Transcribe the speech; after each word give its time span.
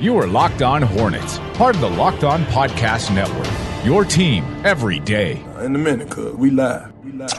You 0.00 0.16
are 0.16 0.26
Locked 0.26 0.62
On 0.62 0.80
Hornets, 0.80 1.38
part 1.52 1.74
of 1.74 1.82
the 1.82 1.90
Locked 1.90 2.24
On 2.24 2.42
Podcast 2.44 3.14
Network. 3.14 3.84
Your 3.84 4.02
team 4.02 4.44
every 4.64 4.98
day. 4.98 5.44
Uh, 5.54 5.64
in 5.64 5.76
a 5.76 5.78
minute, 5.78 6.08
cuz 6.08 6.34
we 6.36 6.48
live. 6.48 6.90
We 7.04 7.12
live. 7.12 7.30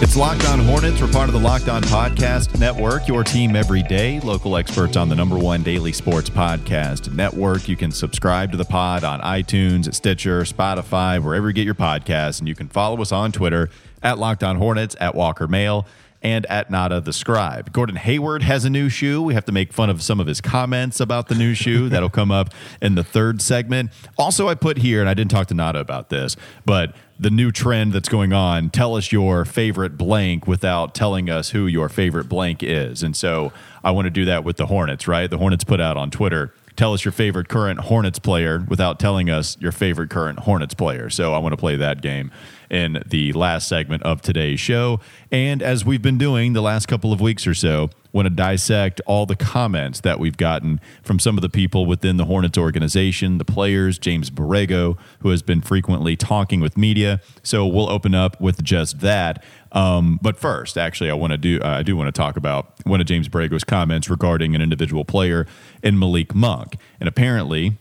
It's 0.00 0.16
Locked 0.16 0.48
On 0.50 0.60
Hornets. 0.60 1.02
We're 1.02 1.08
part 1.08 1.28
of 1.28 1.32
the 1.32 1.40
Locked 1.40 1.68
On 1.68 1.82
Podcast 1.82 2.56
Network, 2.60 3.08
your 3.08 3.24
team 3.24 3.56
every 3.56 3.82
day. 3.82 4.20
Local 4.20 4.56
experts 4.56 4.96
on 4.96 5.08
the 5.08 5.16
number 5.16 5.36
one 5.36 5.64
daily 5.64 5.92
sports 5.92 6.30
podcast 6.30 7.12
network. 7.12 7.68
You 7.68 7.76
can 7.76 7.90
subscribe 7.90 8.52
to 8.52 8.56
the 8.56 8.64
pod 8.64 9.02
on 9.02 9.20
iTunes, 9.22 9.92
Stitcher, 9.92 10.42
Spotify, 10.42 11.20
wherever 11.20 11.48
you 11.48 11.52
get 11.54 11.64
your 11.64 11.74
podcasts. 11.74 12.38
And 12.38 12.46
you 12.46 12.54
can 12.54 12.68
follow 12.68 13.02
us 13.02 13.10
on 13.10 13.32
Twitter 13.32 13.68
at 14.02 14.18
Locked 14.18 14.44
On 14.44 14.56
Hornets, 14.56 14.96
at 15.00 15.14
Walker 15.14 15.46
Mail, 15.46 15.86
and 16.22 16.46
at 16.46 16.70
Nada 16.70 17.00
the 17.00 17.12
Scribe. 17.12 17.72
Gordon 17.72 17.96
Hayward 17.96 18.42
has 18.42 18.64
a 18.64 18.70
new 18.70 18.88
shoe. 18.88 19.22
We 19.22 19.34
have 19.34 19.44
to 19.44 19.52
make 19.52 19.72
fun 19.72 19.88
of 19.88 20.02
some 20.02 20.20
of 20.20 20.26
his 20.26 20.40
comments 20.40 21.00
about 21.00 21.28
the 21.28 21.34
new 21.34 21.54
shoe. 21.54 21.88
That'll 21.90 22.10
come 22.10 22.30
up 22.30 22.52
in 22.82 22.94
the 22.94 23.04
third 23.04 23.40
segment. 23.40 23.90
Also, 24.16 24.48
I 24.48 24.54
put 24.54 24.78
here, 24.78 25.00
and 25.00 25.08
I 25.08 25.14
didn't 25.14 25.30
talk 25.30 25.46
to 25.48 25.54
Nada 25.54 25.78
about 25.78 26.08
this, 26.08 26.36
but 26.64 26.94
the 27.18 27.30
new 27.30 27.50
trend 27.50 27.92
that's 27.92 28.08
going 28.08 28.32
on. 28.32 28.70
Tell 28.70 28.96
us 28.96 29.10
your 29.10 29.44
favorite 29.44 29.98
blank 29.98 30.46
without 30.46 30.94
telling 30.94 31.28
us 31.28 31.50
who 31.50 31.66
your 31.66 31.88
favorite 31.88 32.28
blank 32.28 32.62
is. 32.62 33.02
And 33.02 33.16
so 33.16 33.52
I 33.82 33.90
want 33.90 34.06
to 34.06 34.10
do 34.10 34.24
that 34.26 34.44
with 34.44 34.56
the 34.56 34.66
Hornets, 34.66 35.08
right? 35.08 35.28
The 35.28 35.38
Hornets 35.38 35.64
put 35.64 35.80
out 35.80 35.96
on 35.96 36.10
Twitter. 36.10 36.54
Tell 36.78 36.94
us 36.94 37.04
your 37.04 37.10
favorite 37.10 37.48
current 37.48 37.80
Hornets 37.80 38.20
player 38.20 38.64
without 38.68 39.00
telling 39.00 39.28
us 39.28 39.56
your 39.58 39.72
favorite 39.72 40.10
current 40.10 40.38
Hornets 40.38 40.74
player. 40.74 41.10
So 41.10 41.34
I 41.34 41.38
want 41.38 41.52
to 41.52 41.56
play 41.56 41.74
that 41.74 42.00
game 42.02 42.30
in 42.70 43.02
the 43.04 43.32
last 43.32 43.66
segment 43.66 44.04
of 44.04 44.22
today's 44.22 44.60
show. 44.60 45.00
And 45.32 45.60
as 45.60 45.84
we've 45.84 46.00
been 46.00 46.18
doing 46.18 46.52
the 46.52 46.62
last 46.62 46.86
couple 46.86 47.12
of 47.12 47.20
weeks 47.20 47.48
or 47.48 47.54
so, 47.54 47.90
want 48.12 48.26
to 48.26 48.30
dissect 48.30 49.00
all 49.06 49.26
the 49.26 49.36
comments 49.36 50.00
that 50.00 50.18
we've 50.18 50.36
gotten 50.36 50.80
from 51.02 51.18
some 51.18 51.36
of 51.36 51.42
the 51.42 51.48
people 51.48 51.86
within 51.86 52.16
the 52.16 52.24
Hornets 52.24 52.58
organization, 52.58 53.38
the 53.38 53.44
players, 53.44 53.98
James 53.98 54.30
Borrego, 54.30 54.96
who 55.20 55.30
has 55.30 55.42
been 55.42 55.60
frequently 55.60 56.16
talking 56.16 56.60
with 56.60 56.76
media. 56.76 57.20
So 57.42 57.66
we'll 57.66 57.90
open 57.90 58.14
up 58.14 58.40
with 58.40 58.62
just 58.62 59.00
that. 59.00 59.44
Um, 59.72 60.18
but 60.22 60.38
first, 60.38 60.78
actually, 60.78 61.10
I 61.10 61.14
want 61.14 61.32
to 61.32 61.38
do 61.38 61.60
uh, 61.60 61.68
I 61.68 61.82
do 61.82 61.96
want 61.96 62.08
to 62.08 62.18
talk 62.18 62.36
about 62.36 62.72
one 62.84 63.00
of 63.00 63.06
James 63.06 63.28
Borrego's 63.28 63.64
comments 63.64 64.08
regarding 64.08 64.54
an 64.54 64.62
individual 64.62 65.04
player 65.04 65.46
in 65.82 65.98
Malik 65.98 66.34
Monk, 66.34 66.76
and 67.00 67.08
apparently 67.08 67.76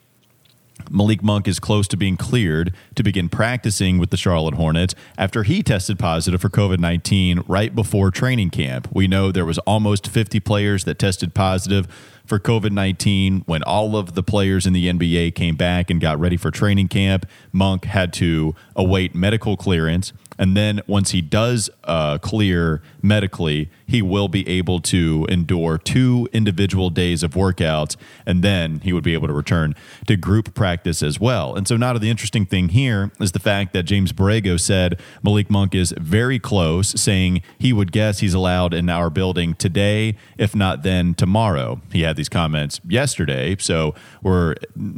Malik 0.89 1.23
Monk 1.23 1.47
is 1.47 1.59
close 1.59 1.87
to 1.89 1.97
being 1.97 2.17
cleared 2.17 2.73
to 2.95 3.03
begin 3.03 3.29
practicing 3.29 3.97
with 3.97 4.09
the 4.09 4.17
Charlotte 4.17 4.55
Hornets 4.55 4.95
after 5.17 5.43
he 5.43 5.63
tested 5.63 5.99
positive 5.99 6.41
for 6.41 6.49
COVID 6.49 6.79
19 6.79 7.43
right 7.47 7.73
before 7.73 8.11
training 8.11 8.49
camp. 8.49 8.87
We 8.91 9.07
know 9.07 9.31
there 9.31 9.45
was 9.45 9.57
almost 9.59 10.07
50 10.07 10.39
players 10.39 10.83
that 10.85 10.99
tested 10.99 11.33
positive 11.33 11.87
for 12.25 12.39
COVID 12.39 12.71
19 12.71 13.43
when 13.45 13.63
all 13.63 13.95
of 13.95 14.13
the 14.13 14.23
players 14.23 14.67
in 14.67 14.73
the 14.73 14.87
NBA 14.87 15.33
came 15.35 15.55
back 15.55 15.89
and 15.89 15.99
got 15.99 16.19
ready 16.19 16.37
for 16.37 16.51
training 16.51 16.89
camp. 16.89 17.25
Monk 17.51 17.85
had 17.85 18.13
to 18.13 18.53
await 18.75 19.15
medical 19.15 19.57
clearance. 19.57 20.13
And 20.37 20.55
then 20.55 20.81
once 20.85 21.11
he 21.11 21.21
does 21.21 21.69
uh, 21.83 22.19
clear 22.19 22.81
medically, 23.07 23.69
he 23.85 24.01
will 24.01 24.27
be 24.27 24.47
able 24.47 24.79
to 24.81 25.25
endure 25.29 25.77
two 25.77 26.27
individual 26.33 26.89
days 26.89 27.23
of 27.23 27.31
workouts, 27.31 27.95
and 28.25 28.43
then 28.43 28.81
he 28.81 28.93
would 28.93 29.03
be 29.03 29.13
able 29.13 29.27
to 29.27 29.33
return 29.33 29.73
to 30.07 30.15
group 30.17 30.53
practice 30.53 31.01
as 31.01 31.19
well. 31.19 31.55
And 31.55 31.67
so, 31.67 31.77
now 31.77 31.97
the 31.97 32.09
interesting 32.09 32.45
thing 32.45 32.69
here 32.69 33.11
is 33.19 33.31
the 33.31 33.39
fact 33.39 33.73
that 33.73 33.83
James 33.83 34.11
Borrego 34.11 34.59
said 34.59 34.99
Malik 35.23 35.49
Monk 35.49 35.73
is 35.73 35.93
very 35.97 36.39
close, 36.39 36.89
saying 36.89 37.41
he 37.57 37.71
would 37.73 37.91
guess 37.91 38.19
he's 38.19 38.33
allowed 38.33 38.73
in 38.73 38.89
our 38.89 39.09
building 39.09 39.55
today, 39.55 40.17
if 40.37 40.55
not 40.55 40.83
then 40.83 41.13
tomorrow. 41.13 41.81
He 41.91 42.01
had 42.01 42.15
these 42.17 42.29
comments 42.29 42.81
yesterday, 42.87 43.55
so 43.59 43.95
we're 44.21 44.55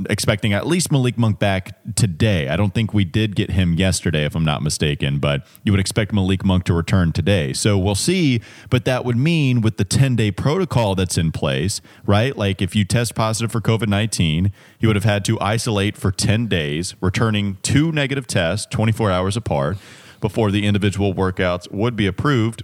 expecting 0.10 0.54
at 0.54 0.66
least 0.66 0.92
Malik 0.92 1.18
Monk 1.18 1.40
back 1.40 1.78
today. 1.96 2.50
I 2.50 2.56
don't 2.56 2.74
think 2.74 2.94
we 2.94 3.06
did 3.06 3.36
get 3.36 3.52
him 3.52 3.74
yesterday, 3.74 4.26
if 4.26 4.36
I'm 4.36 4.46
not 4.46 4.64
mistaken, 4.64 5.20
but 5.20 5.46
you 5.64 5.72
would 5.72 5.80
expect 5.80 6.14
Malik 6.14 6.44
Monk 6.44 6.64
to 6.66 6.74
return 6.74 7.12
today. 7.12 7.54
So 7.54 7.78
we'll 7.78 7.96
see. 8.00 8.42
But 8.70 8.86
that 8.86 9.06
would 9.06 9.18
mean 9.18 9.62
with 9.62 9.78
the 9.78 9.86
10 9.86 10.16
day 10.16 10.32
protocol 10.32 10.96
that's 10.96 11.18
in 11.18 11.32
place, 11.32 11.82
right? 12.06 12.36
Like 12.36 12.62
if 12.62 12.76
you 12.76 12.86
test 12.86 13.16
positive 13.16 13.52
for 13.52 13.62
COVID 13.62 13.88
19, 13.88 14.52
you 14.80 14.88
would 14.88 14.96
have 14.96 15.06
had 15.06 15.26
to 15.26 15.40
isolate 15.40 15.98
for 15.98 16.12
10 16.12 16.48
days, 16.48 16.96
returning 17.02 17.58
two 17.62 17.92
negative 17.92 18.28
tests 18.28 18.68
24 18.72 19.12
hours 19.12 19.38
apart 19.38 19.78
before 20.22 20.52
the 20.52 20.66
individual 20.66 21.14
workouts 21.14 21.72
would 21.72 21.96
be 21.96 22.08
approved 22.08 22.64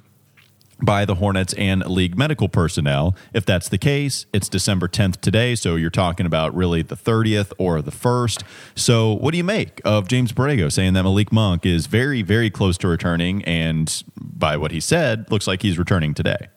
by 0.81 1.05
the 1.05 1.15
Hornets 1.15 1.53
and 1.53 1.85
league 1.85 2.17
medical 2.17 2.49
personnel. 2.49 3.15
If 3.33 3.45
that's 3.45 3.69
the 3.69 3.77
case, 3.77 4.25
it's 4.33 4.49
December 4.49 4.87
10th 4.87 5.21
today. 5.21 5.55
So 5.55 5.75
you're 5.75 5.89
talking 5.89 6.25
about 6.25 6.55
really 6.55 6.81
the 6.81 6.95
30th 6.95 7.53
or 7.57 7.81
the 7.81 7.91
1st. 7.91 8.43
So, 8.75 9.13
what 9.13 9.31
do 9.31 9.37
you 9.37 9.43
make 9.43 9.81
of 9.85 10.07
James 10.07 10.31
Borrego 10.31 10.71
saying 10.71 10.93
that 10.93 11.03
Malik 11.03 11.31
Monk 11.31 11.65
is 11.65 11.87
very, 11.87 12.21
very 12.21 12.49
close 12.49 12.77
to 12.79 12.87
returning? 12.87 13.43
And 13.45 14.03
by 14.17 14.57
what 14.57 14.71
he 14.71 14.79
said, 14.79 15.29
looks 15.31 15.47
like 15.47 15.61
he's 15.61 15.77
returning 15.77 16.13
today. 16.13 16.47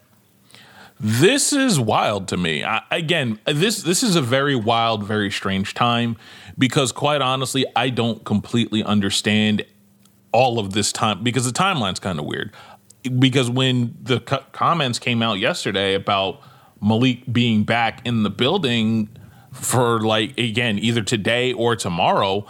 This 1.01 1.53
is 1.53 1.79
wild 1.79 2.27
to 2.29 2.37
me. 2.37 2.65
I, 2.65 2.83
again, 2.91 3.39
this 3.47 3.83
this 3.83 4.03
is 4.03 4.17
a 4.17 4.23
very 4.23 4.57
wild, 4.57 5.05
very 5.05 5.31
strange 5.31 5.75
time 5.75 6.17
because, 6.59 6.91
quite 6.91 7.23
honestly, 7.23 7.65
I 7.77 7.91
don't 7.91 8.25
completely 8.25 8.83
understand 8.83 9.65
all 10.33 10.59
of 10.59 10.73
this 10.73 10.93
time 10.93 11.23
because 11.23 11.45
the 11.45 11.53
timeline's 11.53 12.01
kind 12.01 12.19
of 12.19 12.25
weird 12.25 12.53
because 13.19 13.51
when 13.51 13.97
the 14.03 14.21
co- 14.21 14.45
comments 14.53 14.99
came 14.99 15.23
out 15.23 15.39
yesterday 15.39 15.95
about 15.95 16.41
Malik 16.81 17.31
being 17.33 17.65
back 17.65 18.05
in 18.07 18.23
the 18.23 18.31
building 18.31 19.09
for 19.53 20.01
like 20.01 20.39
again 20.39 20.79
either 20.79 21.03
today 21.03 21.53
or 21.53 21.77
tomorrow, 21.77 22.47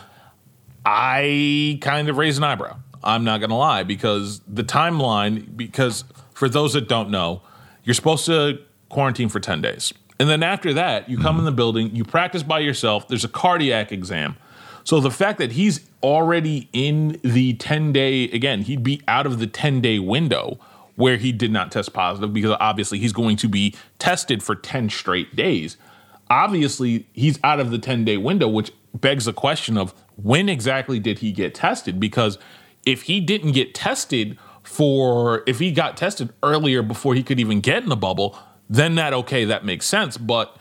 I 0.85 1.79
kind 1.81 2.09
of 2.09 2.17
raised 2.17 2.39
an 2.39 2.45
eyebrow. 2.45 2.77
I'm 3.05 3.25
not 3.25 3.39
going 3.39 3.51
to 3.51 3.57
lie 3.57 3.85
because 3.85 4.41
the 4.41 4.65
timeline 4.65 5.57
because 5.57 6.05
for 6.35 6.49
those 6.49 6.73
that 6.73 6.89
don't 6.89 7.11
know, 7.11 7.43
you're 7.85 7.95
supposed 7.95 8.27
to 8.27 8.59
quarantine 8.89 9.29
for 9.29 9.41
10 9.41 9.61
days. 9.61 9.93
And 10.19 10.29
then 10.29 10.43
after 10.43 10.73
that, 10.75 11.09
you 11.09 11.17
come 11.17 11.33
mm-hmm. 11.33 11.41
in 11.41 11.45
the 11.45 11.53
building, 11.53 11.95
you 11.95 12.05
practice 12.05 12.43
by 12.43 12.59
yourself, 12.59 13.07
there's 13.07 13.25
a 13.25 13.29
cardiac 13.29 13.93
exam. 13.93 14.37
So 14.83 15.01
the 15.01 15.11
fact 15.11 15.39
that 15.39 15.53
he's 15.53 15.88
already 16.03 16.69
in 16.73 17.19
the 17.23 17.55
10 17.55 17.93
day, 17.93 18.25
again, 18.25 18.63
he'd 18.63 18.83
be 18.83 19.03
out 19.09 19.27
of 19.27 19.39
the 19.39 19.47
10 19.47 19.81
day 19.81 19.99
window 19.99 20.59
where 20.97 21.17
he 21.17 21.31
did 21.31 21.53
not 21.53 21.71
test 21.71 21.93
positive 21.93 22.33
because 22.33 22.57
obviously 22.59 22.99
he's 22.99 23.13
going 23.13 23.37
to 23.37 23.49
be 23.49 23.75
tested 23.99 24.43
for 24.43 24.55
10 24.55 24.91
straight 24.91 25.37
days. 25.37 25.77
Obviously, 26.29 27.07
he's 27.13 27.39
out 27.45 27.61
of 27.61 27.71
the 27.71 27.79
10 27.79 28.05
day 28.05 28.17
window, 28.17 28.49
which 28.49 28.73
begs 28.95 29.25
the 29.25 29.33
question 29.33 29.79
of 29.79 29.95
when 30.17 30.49
exactly 30.49 30.99
did 30.99 31.21
he 31.21 31.33
get 31.33 31.55
tested? 31.55 32.01
Because 32.01 32.39
if 32.85 33.03
he 33.03 33.21
didn't 33.21 33.53
get 33.53 33.75
tested 33.75 34.39
for, 34.63 35.43
if 35.47 35.59
he 35.59 35.71
got 35.73 35.97
tested 35.97 36.33
earlier 36.43 36.83
before 36.83 37.15
he 37.15 37.23
could 37.23 37.39
even 37.39 37.61
get 37.61 37.83
in 37.83 37.89
the 37.89 37.97
bubble, 37.97 38.37
then 38.69 38.97
that 38.97 39.13
okay, 39.13 39.45
that 39.45 39.65
makes 39.65 39.87
sense. 39.87 40.17
But 40.17 40.57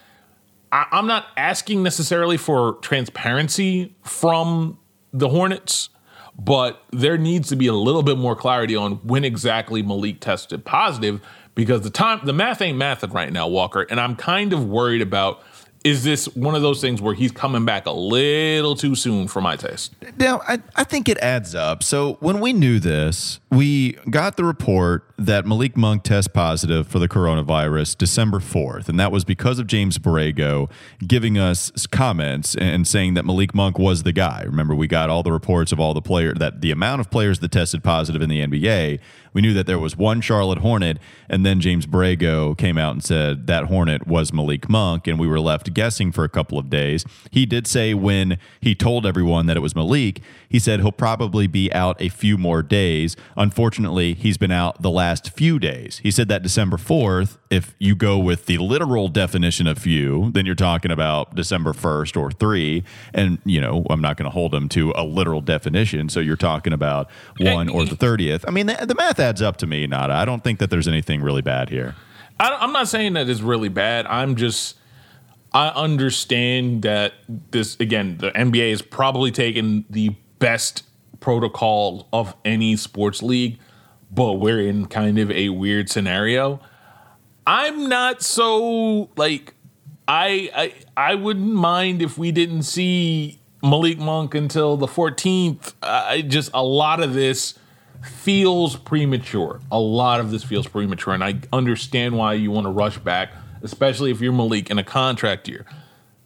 I, 0.72 0.86
am 0.92 1.08
not 1.08 1.26
asking 1.36 1.84
necessarily 1.84 2.38
for 2.38 2.74
transparency 2.76 3.96
from 4.04 4.78
the 5.14 5.30
Hornets, 5.30 5.90
but 6.38 6.82
there 6.92 7.18
needs 7.18 7.50
to 7.50 7.56
be 7.56 7.68
a 7.68 7.74
little 7.74 8.04
bit 8.04 8.18
more 8.18 8.36
clarity 8.36 8.76
on 8.76 8.94
when 9.08 9.24
exactly 9.24 9.82
Malik 9.82 10.20
tested 10.20 10.66
positive 10.66 11.22
because 11.56 11.82
the 11.82 11.90
time 11.90 12.22
the 12.24 12.34
math 12.34 12.62
ain't 12.62 12.78
mathing 12.78 13.14
right 13.14 13.34
now, 13.34 13.48
Walker, 13.48 13.82
and 13.90 14.00
I'm 14.00 14.16
kind 14.16 14.54
of 14.54 14.68
worried 14.68 15.02
about 15.02 15.42
is 15.88 16.04
this 16.04 16.26
one 16.36 16.54
of 16.54 16.62
those 16.62 16.82
things 16.82 17.02
where 17.02 17.14
he's 17.14 17.32
coming 17.32 17.64
back 17.64 17.86
a 17.86 17.92
little 17.92 18.76
too 18.76 18.94
soon 18.94 19.30
for 19.30 19.40
my 19.40 19.56
taste? 19.56 19.96
Now, 20.18 20.42
I, 20.46 20.60
I 20.76 20.84
think 20.84 21.08
it 21.08 21.18
adds 21.20 21.56
up. 21.56 21.82
So 21.82 22.18
when 22.20 22.42
we 22.42 22.52
knew 22.52 22.78
this, 22.80 23.40
we 23.50 23.94
got 24.10 24.36
the 24.36 24.44
report 24.44 25.10
that 25.18 25.46
Malik 25.46 25.78
Monk 25.78 26.04
test 26.04 26.34
positive 26.34 26.88
for 26.88 27.00
the 27.00 27.08
coronavirus 27.08 27.98
December 27.98 28.40
4th. 28.40 28.90
And 28.90 29.00
that 29.00 29.14
was 29.14 29.24
because 29.24 29.60
of 29.60 29.68
James 29.68 29.98
Borrego 29.98 30.70
giving 31.08 31.38
us 31.38 31.72
comments 31.88 32.54
and 32.56 32.86
saying 32.86 33.14
that 33.14 33.24
Malik 33.24 33.56
Monk 33.56 33.80
was 33.80 34.04
the 34.04 34.12
guy. 34.12 34.44
Remember, 34.44 34.76
we 34.76 34.88
got 34.88 35.10
all 35.10 35.24
the 35.24 35.32
reports 35.32 35.72
of 35.72 35.80
all 35.80 35.94
the 35.94 36.02
players, 36.02 36.38
that 36.40 36.60
the 36.60 36.72
amount 36.72 37.00
of 37.00 37.10
players 37.10 37.40
that 37.40 37.52
tested 37.54 37.82
positive 37.82 38.22
in 38.22 38.30
the 38.30 38.42
NBA. 38.42 39.00
We 39.34 39.42
knew 39.42 39.54
that 39.54 39.66
there 39.66 39.80
was 39.80 39.98
one 39.98 40.22
Charlotte 40.22 40.60
Hornet. 40.60 40.98
And 41.30 41.46
then 41.46 41.60
James 41.60 41.86
Borrego 41.86 42.58
came 42.58 42.78
out 42.78 42.94
and 42.94 43.04
said 43.04 43.48
that 43.48 43.66
Hornet 43.66 44.08
was 44.08 44.34
Malik 44.34 44.70
Monk. 44.70 45.08
And 45.08 45.20
we 45.20 45.28
were 45.28 45.40
left 45.40 45.74
guessing 45.74 46.12
for 46.12 46.24
a 46.24 46.30
couple 46.30 46.58
of 46.58 46.70
days. 46.70 47.06
He 47.32 47.46
did 47.46 47.68
say 47.68 47.94
when 47.94 48.38
he 48.62 48.76
told 48.76 49.06
everyone 49.06 49.46
that 49.48 49.58
it 49.58 49.62
was 49.62 49.76
Malik, 49.76 50.22
he 50.50 50.60
said 50.60 50.80
he'll 50.80 50.92
probably 50.92 51.48
be 51.48 51.72
out 51.74 52.02
a 52.02 52.10
few 52.10 52.38
more 52.38 52.64
days. 52.64 53.16
Unfortunately, 53.36 54.14
he's 54.14 54.38
been 54.38 54.52
out 54.52 54.82
the 54.82 54.92
last 54.92 55.32
few 55.32 55.60
days. 55.60 56.00
He 56.04 56.12
said 56.12 56.28
that 56.30 56.44
December 56.44 56.78
4th, 56.78 57.38
if 57.50 57.76
you 57.80 57.96
go 57.96 58.18
with 58.18 58.46
the 58.46 58.58
literal 58.58 59.08
definition 59.08 59.68
of 59.68 59.78
few, 59.78 60.32
then 60.32 60.46
you're 60.46 60.56
talking 60.56 60.92
about 60.92 61.36
December 61.36 61.74
1st 61.74 62.18
or 62.18 62.32
3. 62.32 62.84
And, 63.14 63.40
you 63.46 63.62
know, 63.62 63.86
I'm 63.90 64.02
not 64.02 64.18
going 64.18 64.26
to 64.26 64.34
hold 64.34 64.54
him 64.54 64.70
to 64.70 64.94
a 64.96 65.04
literal 65.04 65.42
definition. 65.42 66.10
So 66.10 66.20
you're 66.20 66.36
talking 66.36 66.74
about 66.74 67.10
1 67.40 67.70
or 67.70 67.86
the 67.86 67.96
30th. 67.96 68.44
I 68.48 68.52
mean, 68.52 68.68
the, 68.68 68.86
the 68.86 68.96
math 68.96 69.17
math 69.18 69.26
adds 69.26 69.42
up 69.42 69.58
to 69.58 69.68
me, 69.68 69.88
Nada. 69.88 70.14
I 70.14 70.26
don't 70.26 70.44
think 70.44 70.60
that 70.60 70.70
there's 70.70 70.88
anything 70.88 71.22
really 71.22 71.42
bad 71.42 71.70
here. 71.70 71.96
I, 72.40 72.64
am 72.64 72.72
not 72.72 72.88
saying 72.88 73.14
that 73.14 73.30
it's 73.30 73.42
really 73.42 73.70
bad. 73.70 74.06
I'm 74.06 74.36
just 74.36 74.78
I 75.54 75.70
understand 75.70 76.84
that 76.84 77.14
this 77.52 77.80
again, 77.80 78.18
the 78.18 78.32
NBA 78.32 78.72
is 78.72 78.82
probably 78.82 79.32
taking 79.32 79.86
the 79.90 80.10
best 80.40 80.84
protocol 81.20 82.08
of 82.14 82.36
any 82.46 82.76
sports 82.76 83.24
league, 83.24 83.60
but 84.12 84.34
we're 84.34 84.62
in 84.62 84.86
kind 84.86 85.18
of 85.18 85.32
a 85.32 85.50
weird 85.50 85.90
scenario. 85.90 86.60
I'm 87.48 87.90
not 87.90 88.22
so 88.22 89.10
like 89.18 89.56
I 90.08 90.50
I 90.56 90.74
I 91.12 91.16
wouldn't 91.16 91.54
mind 91.54 92.02
if 92.02 92.18
we 92.18 92.32
didn't 92.32 92.64
see 92.64 93.40
Malik 93.64 93.98
Monk 93.98 94.36
until 94.36 94.78
the 94.78 94.86
14th. 94.86 95.74
I 95.82 96.22
just 96.22 96.52
a 96.54 96.64
lot 96.64 97.02
of 97.02 97.16
this 97.16 97.56
feels 98.06 98.76
premature. 98.76 99.60
A 99.72 99.80
lot 99.80 100.20
of 100.20 100.32
this 100.32 100.44
feels 100.44 100.68
premature, 100.68 101.14
and 101.14 101.24
I 101.24 101.40
understand 101.52 102.18
why 102.18 102.34
you 102.34 102.52
want 102.52 102.66
to 102.66 102.72
rush 102.72 102.98
back, 102.98 103.32
especially 103.62 104.12
if 104.12 104.22
you're 104.22 104.34
Malik 104.34 104.70
in 104.70 104.78
a 104.78 104.84
contract 104.84 105.48
year. 105.48 105.66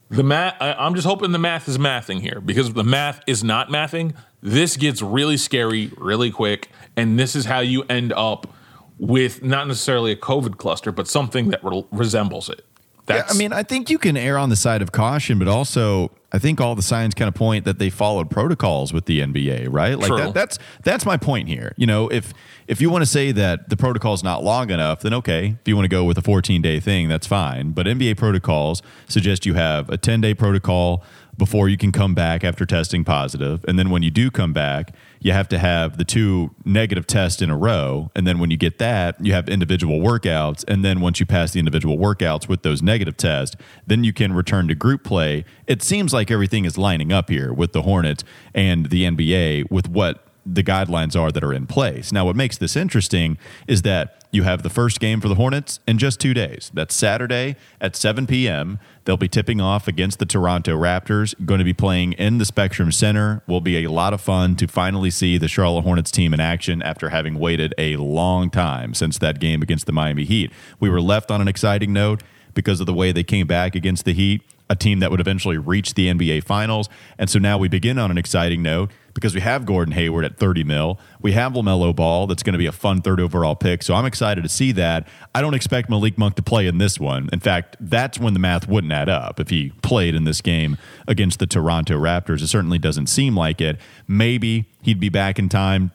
The 0.10 0.24
math. 0.24 0.56
I, 0.60 0.86
am 0.86 0.94
just 0.96 1.08
hoping 1.08 1.32
the 1.32 1.40
math 1.40 1.70
is 1.70 1.78
mathing 1.78 2.20
here 2.20 2.42
because 2.42 2.68
if 2.68 2.74
the 2.74 2.84
math 2.84 3.22
is 3.28 3.44
not 3.44 3.70
mathing, 3.70 4.14
this 4.42 4.76
gets 4.76 5.02
really 5.02 5.38
scary 5.38 5.92
really 5.98 6.32
quick, 6.32 6.70
and 6.98 7.18
this 7.18 7.36
is 7.36 7.46
how 7.46 7.60
you 7.60 7.84
end 7.84 8.12
up 8.14 8.54
with 8.98 9.42
not 9.42 9.68
necessarily 9.68 10.12
a 10.12 10.16
COVID 10.16 10.58
cluster, 10.58 10.92
but 10.92 11.08
something 11.08 11.50
that 11.50 11.64
re- 11.64 11.86
resembles 11.92 12.50
it. 12.50 12.66
That's, 13.06 13.34
yeah, 13.34 13.36
I 13.36 13.38
mean, 13.38 13.54
I 13.54 13.64
think 13.64 13.90
you 13.90 13.98
can 13.98 14.16
err 14.16 14.38
on 14.38 14.50
the 14.50 14.56
side 14.56 14.82
of 14.82 14.92
caution, 14.92 15.40
but 15.40 15.48
also 15.48 16.12
I 16.33 16.39
think 16.39 16.62
all 16.62 16.75
the 16.75 16.81
signs 16.81 17.13
kind 17.13 17.28
of 17.28 17.33
point 17.33 17.66
that 17.66 17.78
they 17.78 17.89
followed 17.89 18.30
protocols 18.30 18.94
with 18.94 19.06
the 19.06 19.19
NBA, 19.19 19.68
right? 19.69 19.98
Like 19.98 20.12
that, 20.18 20.33
that's 20.33 20.60
that's 20.83 21.06
my 21.06 21.18
point 21.18 21.50
here. 21.50 21.74
You 21.75 21.88
know, 21.88 22.07
if 22.10 22.33
if 22.68 22.80
you 22.80 22.89
want 22.89 23.01
to 23.01 23.06
say 23.06 23.31
that 23.33 23.69
the 23.69 23.75
protocol 23.75 24.13
is 24.13 24.24
not 24.24 24.44
long 24.44 24.69
enough, 24.69 25.01
then 25.01 25.13
okay. 25.16 25.57
If 25.60 25.68
you 25.68 25.75
want 25.75 25.86
to 25.86 25.89
go 25.89 26.06
with 26.06 26.18
a 26.18 26.22
14 26.22 26.62
day 26.62 26.80
thing, 26.80 27.10
that's 27.10 27.28
fine. 27.28 27.72
But 27.72 27.86
NBA 27.86 28.18
protocols 28.18 28.81
suggest 29.07 29.45
you 29.45 29.56
have 29.56 29.89
a 29.89 29.98
10 29.98 30.22
day 30.22 30.33
protocol 30.33 31.04
before 31.38 31.68
you 31.68 31.78
can 31.78 31.92
come 31.92 32.13
back 32.13 32.44
after 32.44 32.66
testing 32.66 33.04
positive, 33.04 33.66
and 33.68 33.77
then 33.77 33.89
when 33.89 34.04
you 34.04 34.12
do 34.12 34.30
come 34.30 34.54
back, 34.54 34.94
you 35.22 35.32
have 35.32 35.48
to 35.50 35.60
have 35.60 35.98
the 35.98 36.04
two 36.04 36.50
negative 36.66 37.06
tests 37.06 37.44
in 37.44 37.52
a 37.52 37.58
row. 37.58 38.10
And 38.16 38.26
then 38.26 38.40
when 38.40 38.50
you 38.50 38.58
get 38.58 38.80
that, 38.80 39.24
you 39.24 39.34
have 39.34 39.48
individual 39.48 40.00
workouts. 40.00 40.66
And 40.68 40.84
then 40.84 41.00
once 41.00 41.20
you 41.20 41.28
pass 41.28 41.52
the 41.52 41.60
individual 41.60 41.98
workouts 41.98 42.50
with 42.50 42.64
those 42.64 42.82
negative 42.82 43.18
tests, 43.18 43.56
then 43.86 44.04
you 44.04 44.14
can 44.14 44.34
return 44.34 44.68
to 44.68 44.76
group 44.76 45.04
play. 45.04 45.46
It 45.68 45.84
seems 45.84 46.12
like 46.12 46.32
everything 46.32 46.66
is 46.66 46.76
lining 46.76 47.14
up 47.14 47.30
here 47.30 47.54
with 47.54 47.72
the 47.72 47.84
Hornets 47.84 48.24
and 48.56 48.90
the 48.90 49.04
NBA 49.04 49.70
with 49.70 49.88
what 49.88 50.26
the 50.53 50.63
guidelines 50.63 51.19
are 51.19 51.31
that 51.31 51.44
are 51.44 51.53
in 51.53 51.68
place. 51.68 52.12
Now, 52.12 52.25
what 52.25 52.36
makes 52.36 52.57
this 52.57 52.75
interesting 52.75 53.38
is 53.68 53.81
that 53.83 54.25
you 54.31 54.44
have 54.44 54.63
the 54.63 54.69
first 54.69 55.00
game 55.00 55.19
for 55.19 55.27
the 55.27 55.36
Hornets 55.36 55.80
in 55.88 55.98
just 55.98 56.19
two 56.19 56.33
days. 56.33 56.71
That's 56.74 56.95
Saturday 56.95 57.56
at 57.80 57.95
7 57.95 58.27
p.m. 58.27 58.80
They'll 59.03 59.18
be 59.18 59.27
tipping 59.27 59.59
off 59.59 59.88
against 59.88 60.19
the 60.19 60.25
Toronto 60.25 60.77
Raptors, 60.77 61.33
going 61.45 61.59
to 61.59 61.65
be 61.65 61.74
playing 61.74 62.13
in 62.13 62.38
the 62.38 62.45
Spectrum 62.45 62.92
Center. 62.92 63.42
Will 63.48 63.62
be 63.62 63.83
a 63.83 63.92
lot 63.92 64.13
of 64.13 64.21
fun 64.21 64.56
to 64.57 64.68
finally 64.68 65.09
see 65.09 65.38
the 65.38 65.48
Charlotte 65.48 65.81
Hornets 65.81 66.12
team 66.12 66.33
in 66.33 66.39
action 66.39 66.81
after 66.81 67.09
having 67.09 67.39
waited 67.39 67.74
a 67.77 67.98
long 67.98 68.50
time 68.50 68.94
since 68.94 69.18
that 69.18 69.39
game 69.39 69.62
against 69.62 69.86
the 69.86 69.92
Miami 69.92 70.24
Heat. 70.24 70.51
We 70.80 70.89
were 70.89 71.01
left 71.01 71.30
on 71.31 71.42
an 71.42 71.48
exciting 71.48 71.92
note 71.92 72.24
because 72.53 72.80
of 72.80 72.86
the 72.86 72.94
way 72.94 73.12
they 73.12 73.24
came 73.24 73.48
back 73.48 73.75
against 73.75 74.06
the 74.06 74.13
Heat 74.13 74.42
a 74.71 74.75
team 74.75 75.00
that 75.00 75.12
would 75.12 75.19
eventually 75.19 75.57
reach 75.57 75.95
the 75.95 76.07
NBA 76.07 76.45
Finals. 76.45 76.88
And 77.18 77.30
so 77.30 77.39
now 77.39 77.57
we 77.57 77.68
begin 77.68 78.00
on 78.00 78.09
an 78.09 78.18
exciting 78.18 78.63
note 78.63 78.89
because 79.13 79.34
we 79.34 79.42
have 79.42 79.66
Gordon 79.66 79.94
Hayward 79.94 80.25
at 80.25 80.38
30 80.38 80.63
mil. 80.63 81.00
We 81.22 81.34
have 81.34 81.54
LaMelo 81.54 81.96
Ball. 81.96 82.28
That's 82.28 82.44
going 82.44 82.54
to 82.54 82.60
be 82.60 82.66
a 82.66 82.72
fun 82.72 83.02
third 83.02 83.19
overall 83.19 83.56
pick. 83.56 83.84
So 83.84 83.94
I'm 83.94 84.06
excited 84.06 84.44
to 84.44 84.50
see 84.50 84.72
that. 84.74 85.08
I 85.34 85.42
don't 85.42 85.54
expect 85.54 85.90
Malik 85.90 86.18
Monk 86.18 86.36
to 86.36 86.42
play 86.42 86.68
in 86.68 86.78
this 86.78 87.00
one. 87.00 87.30
In 87.31 87.40
fact, 87.40 87.78
that's 87.80 88.19
when 88.19 88.34
the 88.34 88.40
math 88.40 88.68
wouldn't 88.68 88.94
add 88.94 89.10
up. 89.10 89.40
If 89.40 89.50
he 89.50 89.72
played 89.81 90.16
in 90.16 90.24
this 90.24 90.42
game 90.42 90.78
against 91.08 91.40
the 91.40 91.48
Toronto 91.48 92.00
Raptors, 92.00 92.42
it 92.42 92.48
certainly 92.48 92.80
doesn't 92.80 93.08
seem 93.08 93.36
like 93.36 93.62
it. 93.62 93.78
Maybe 94.08 94.66
he'd 94.81 95.00
be 95.00 95.10
back 95.10 95.40
in 95.40 95.50
time 95.50 95.92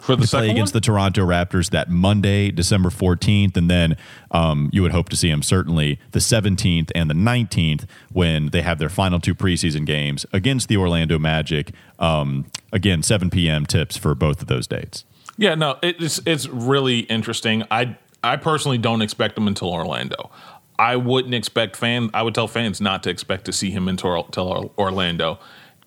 for 0.00 0.16
the 0.16 0.26
play 0.26 0.50
against 0.50 0.74
one? 0.74 0.80
the 0.80 0.84
Toronto 0.84 1.26
Raptors 1.26 1.70
that 1.70 1.90
Monday, 1.90 2.50
December 2.50 2.88
14th, 2.88 3.56
and 3.56 3.70
then 3.70 3.96
um, 4.30 4.70
you 4.72 4.82
would 4.82 4.92
hope 4.92 5.08
to 5.10 5.16
see 5.16 5.30
him 5.30 5.42
certainly 5.42 5.98
the 6.12 6.18
17th 6.18 6.90
and 6.94 7.10
the 7.10 7.14
19th 7.14 7.86
when 8.12 8.46
they 8.48 8.62
have 8.62 8.78
their 8.78 8.88
final 8.88 9.20
two 9.20 9.34
preseason 9.34 9.84
games 9.84 10.26
against 10.32 10.68
the 10.68 10.76
Orlando 10.76 11.18
Magic. 11.18 11.72
Um, 11.98 12.46
again, 12.72 13.02
7 13.02 13.30
p.m. 13.30 13.66
tips 13.66 13.96
for 13.96 14.14
both 14.14 14.40
of 14.40 14.48
those 14.48 14.66
dates. 14.66 15.04
Yeah, 15.36 15.54
no, 15.54 15.78
it's 15.82 16.20
it's 16.26 16.46
really 16.48 17.00
interesting. 17.00 17.64
I 17.70 17.96
I 18.22 18.36
personally 18.36 18.76
don't 18.76 19.00
expect 19.00 19.38
him 19.38 19.46
until 19.46 19.70
Orlando. 19.72 20.30
I 20.78 20.96
wouldn't 20.96 21.34
expect 21.34 21.76
fans. 21.76 22.10
I 22.14 22.22
would 22.22 22.34
tell 22.34 22.48
fans 22.48 22.80
not 22.80 23.02
to 23.04 23.10
expect 23.10 23.44
to 23.46 23.52
see 23.52 23.70
him 23.70 23.88
until 23.88 24.72
Orlando. 24.78 25.38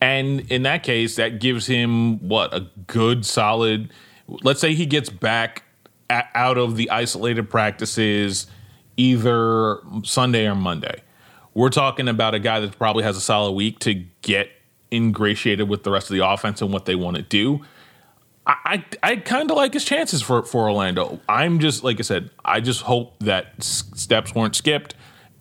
And 0.03 0.41
in 0.51 0.63
that 0.63 0.83
case, 0.83 1.15
that 1.15 1.39
gives 1.39 1.65
him 1.65 2.27
what 2.27 2.53
a 2.53 2.67
good, 2.87 3.25
solid. 3.25 3.89
Let's 4.27 4.59
say 4.59 4.73
he 4.73 4.85
gets 4.85 5.09
back 5.09 5.63
out 6.09 6.57
of 6.57 6.75
the 6.75 6.89
isolated 6.89 7.49
practices 7.49 8.47
either 8.97 9.79
Sunday 10.03 10.45
or 10.45 10.55
Monday. 10.55 11.01
We're 11.53 11.69
talking 11.69 12.09
about 12.09 12.35
a 12.35 12.39
guy 12.39 12.59
that 12.59 12.77
probably 12.77 13.05
has 13.05 13.15
a 13.15 13.21
solid 13.21 13.53
week 13.53 13.79
to 13.79 13.93
get 14.21 14.49
ingratiated 14.91 15.69
with 15.69 15.83
the 15.83 15.91
rest 15.91 16.09
of 16.09 16.17
the 16.17 16.27
offense 16.27 16.61
and 16.61 16.73
what 16.73 16.83
they 16.83 16.95
want 16.95 17.15
to 17.15 17.23
do. 17.23 17.61
I 18.45 18.83
I, 19.01 19.11
I 19.11 19.15
kind 19.15 19.49
of 19.49 19.55
like 19.55 19.73
his 19.73 19.85
chances 19.85 20.21
for 20.21 20.43
for 20.43 20.63
Orlando. 20.63 21.21
I'm 21.29 21.59
just 21.59 21.81
like 21.81 21.99
I 21.99 22.03
said, 22.03 22.29
I 22.43 22.59
just 22.59 22.81
hope 22.81 23.17
that 23.19 23.63
steps 23.63 24.35
weren't 24.35 24.57
skipped 24.57 24.95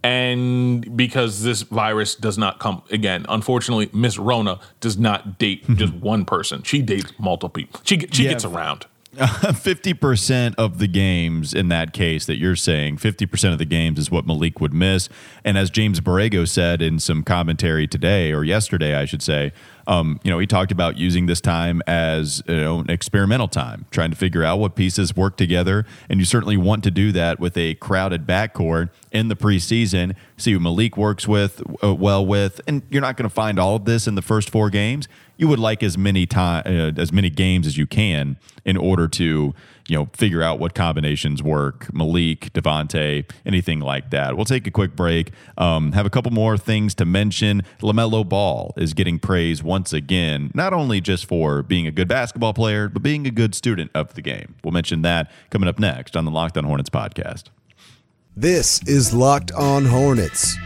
and 0.04 0.96
because 0.96 1.42
this 1.42 1.62
virus 1.62 2.14
does 2.14 2.36
not 2.36 2.58
come 2.58 2.82
again 2.90 3.24
unfortunately 3.28 3.88
miss 3.92 4.18
rona 4.18 4.58
does 4.80 4.98
not 4.98 5.38
date 5.38 5.64
just 5.76 5.94
one 6.00 6.24
person 6.24 6.62
she 6.62 6.82
dates 6.82 7.12
multiple 7.18 7.48
people 7.48 7.80
she, 7.84 7.98
she 8.10 8.24
yeah. 8.24 8.30
gets 8.30 8.44
around 8.44 8.86
50% 9.16 10.54
of 10.56 10.78
the 10.78 10.86
games 10.86 11.52
in 11.52 11.68
that 11.68 11.92
case 11.92 12.24
that 12.24 12.38
you're 12.38 12.56
saying 12.56 12.96
50% 12.96 13.52
of 13.52 13.58
the 13.58 13.66
games 13.66 13.98
is 13.98 14.10
what 14.10 14.26
malik 14.26 14.58
would 14.58 14.72
miss 14.72 15.10
and 15.44 15.58
as 15.58 15.68
james 15.68 16.00
borrego 16.00 16.48
said 16.48 16.80
in 16.80 16.98
some 16.98 17.22
commentary 17.22 17.86
today 17.86 18.32
or 18.32 18.42
yesterday 18.42 18.96
i 18.96 19.04
should 19.04 19.22
say 19.22 19.52
um, 19.86 20.20
you 20.22 20.30
know, 20.30 20.38
he 20.38 20.46
talked 20.46 20.72
about 20.72 20.96
using 20.96 21.26
this 21.26 21.40
time 21.40 21.82
as 21.86 22.42
you 22.46 22.56
know, 22.56 22.80
an 22.80 22.90
experimental 22.90 23.48
time, 23.48 23.86
trying 23.90 24.10
to 24.10 24.16
figure 24.16 24.44
out 24.44 24.58
what 24.58 24.74
pieces 24.74 25.16
work 25.16 25.36
together. 25.36 25.84
And 26.08 26.20
you 26.20 26.24
certainly 26.24 26.56
want 26.56 26.84
to 26.84 26.90
do 26.90 27.12
that 27.12 27.40
with 27.40 27.56
a 27.56 27.74
crowded 27.74 28.26
backcourt 28.26 28.90
in 29.10 29.28
the 29.28 29.36
preseason. 29.36 30.14
See 30.36 30.52
who 30.52 30.60
Malik 30.60 30.96
works 30.96 31.26
with 31.26 31.62
uh, 31.82 31.94
well 31.94 32.24
with, 32.24 32.60
and 32.66 32.82
you're 32.90 33.02
not 33.02 33.16
going 33.16 33.28
to 33.28 33.34
find 33.34 33.58
all 33.58 33.76
of 33.76 33.84
this 33.84 34.06
in 34.06 34.14
the 34.14 34.22
first 34.22 34.50
four 34.50 34.70
games. 34.70 35.08
You 35.42 35.48
would 35.48 35.58
like 35.58 35.82
as 35.82 35.98
many 35.98 36.24
time 36.24 36.62
uh, 36.64 37.00
as 37.00 37.12
many 37.12 37.28
games 37.28 37.66
as 37.66 37.76
you 37.76 37.84
can 37.84 38.36
in 38.64 38.76
order 38.76 39.08
to 39.08 39.52
you 39.88 39.96
know, 39.96 40.08
figure 40.12 40.40
out 40.40 40.60
what 40.60 40.72
combinations 40.72 41.42
work. 41.42 41.92
Malik, 41.92 42.52
Devonte, 42.52 43.28
anything 43.44 43.80
like 43.80 44.10
that. 44.10 44.36
We'll 44.36 44.44
take 44.44 44.68
a 44.68 44.70
quick 44.70 44.94
break. 44.94 45.32
Um, 45.58 45.92
have 45.92 46.06
a 46.06 46.10
couple 46.10 46.30
more 46.30 46.56
things 46.56 46.94
to 46.94 47.04
mention. 47.04 47.64
LaMelo 47.80 48.28
Ball 48.28 48.72
is 48.76 48.94
getting 48.94 49.18
praise 49.18 49.64
once 49.64 49.92
again, 49.92 50.52
not 50.54 50.72
only 50.72 51.00
just 51.00 51.26
for 51.26 51.64
being 51.64 51.88
a 51.88 51.90
good 51.90 52.06
basketball 52.06 52.54
player, 52.54 52.88
but 52.88 53.02
being 53.02 53.26
a 53.26 53.32
good 53.32 53.52
student 53.54 53.90
of 53.94 54.14
the 54.14 54.22
game. 54.22 54.54
We'll 54.62 54.70
mention 54.70 55.02
that 55.02 55.28
coming 55.50 55.68
up 55.68 55.80
next 55.80 56.16
on 56.16 56.24
the 56.24 56.30
Locked 56.30 56.56
On 56.56 56.62
Hornets 56.62 56.90
podcast. 56.90 57.44
This 58.36 58.80
is 58.84 59.12
Locked 59.12 59.50
On 59.50 59.86
Hornets. 59.86 60.56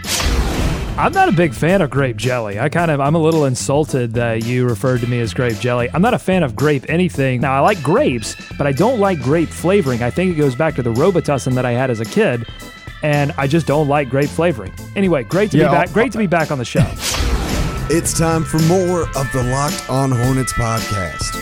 I'm 0.99 1.13
not 1.13 1.29
a 1.29 1.33
big 1.33 1.53
fan 1.53 1.83
of 1.83 1.91
grape 1.91 2.17
jelly. 2.17 2.59
I 2.59 2.71
kind 2.71 2.91
of 2.91 3.01
I'm 3.01 3.15
a 3.15 3.19
little 3.19 3.45
insulted 3.45 4.15
that 4.15 4.47
you 4.47 4.67
referred 4.67 5.03
to 5.03 5.07
me 5.07 5.21
as 5.21 5.35
grape 5.35 5.59
jelly. 5.59 5.91
I'm 5.93 6.01
not 6.01 6.15
a 6.15 6.19
fan 6.19 6.43
of 6.43 6.57
grape 6.57 6.87
anything. 6.89 7.43
Now 7.43 7.53
I 7.53 7.61
like 7.61 7.83
grapes, 7.83 8.35
but 8.57 8.67
I 8.67 8.73
don't 8.73 8.99
like 8.99 9.21
grape 9.21 9.51
flavoring. 9.51 10.03
I 10.03 10.09
think 10.09 10.33
it 10.33 10.39
goes 10.39 10.55
back 10.55 10.75
to 10.77 10.83
the 10.83 10.93
Robitussin 10.95 11.55
that 11.55 11.67
I 11.67 11.73
had 11.73 11.91
as 11.91 12.01
a 12.01 12.07
kid, 12.07 12.47
and 13.03 13.33
I 13.37 13.47
just 13.47 13.67
don't 13.67 13.89
like 13.89 14.09
grape 14.09 14.31
flavoring. 14.31 14.73
Anyway, 14.97 15.25
great 15.25 15.51
to 15.51 15.59
yeah, 15.59 15.69
be 15.69 15.75
back. 15.75 15.93
Great 15.93 16.13
to 16.13 16.19
be 16.19 16.27
back 16.27 16.51
on 16.51 16.57
the 16.57 16.65
show. 16.65 16.91
It's 17.91 18.19
time 18.19 18.43
for 18.43 18.59
more 18.61 19.03
of 19.03 19.31
the 19.33 19.43
Locked 19.51 19.91
On 19.91 20.11
Hornets 20.11 20.55
podcast. 20.55 21.36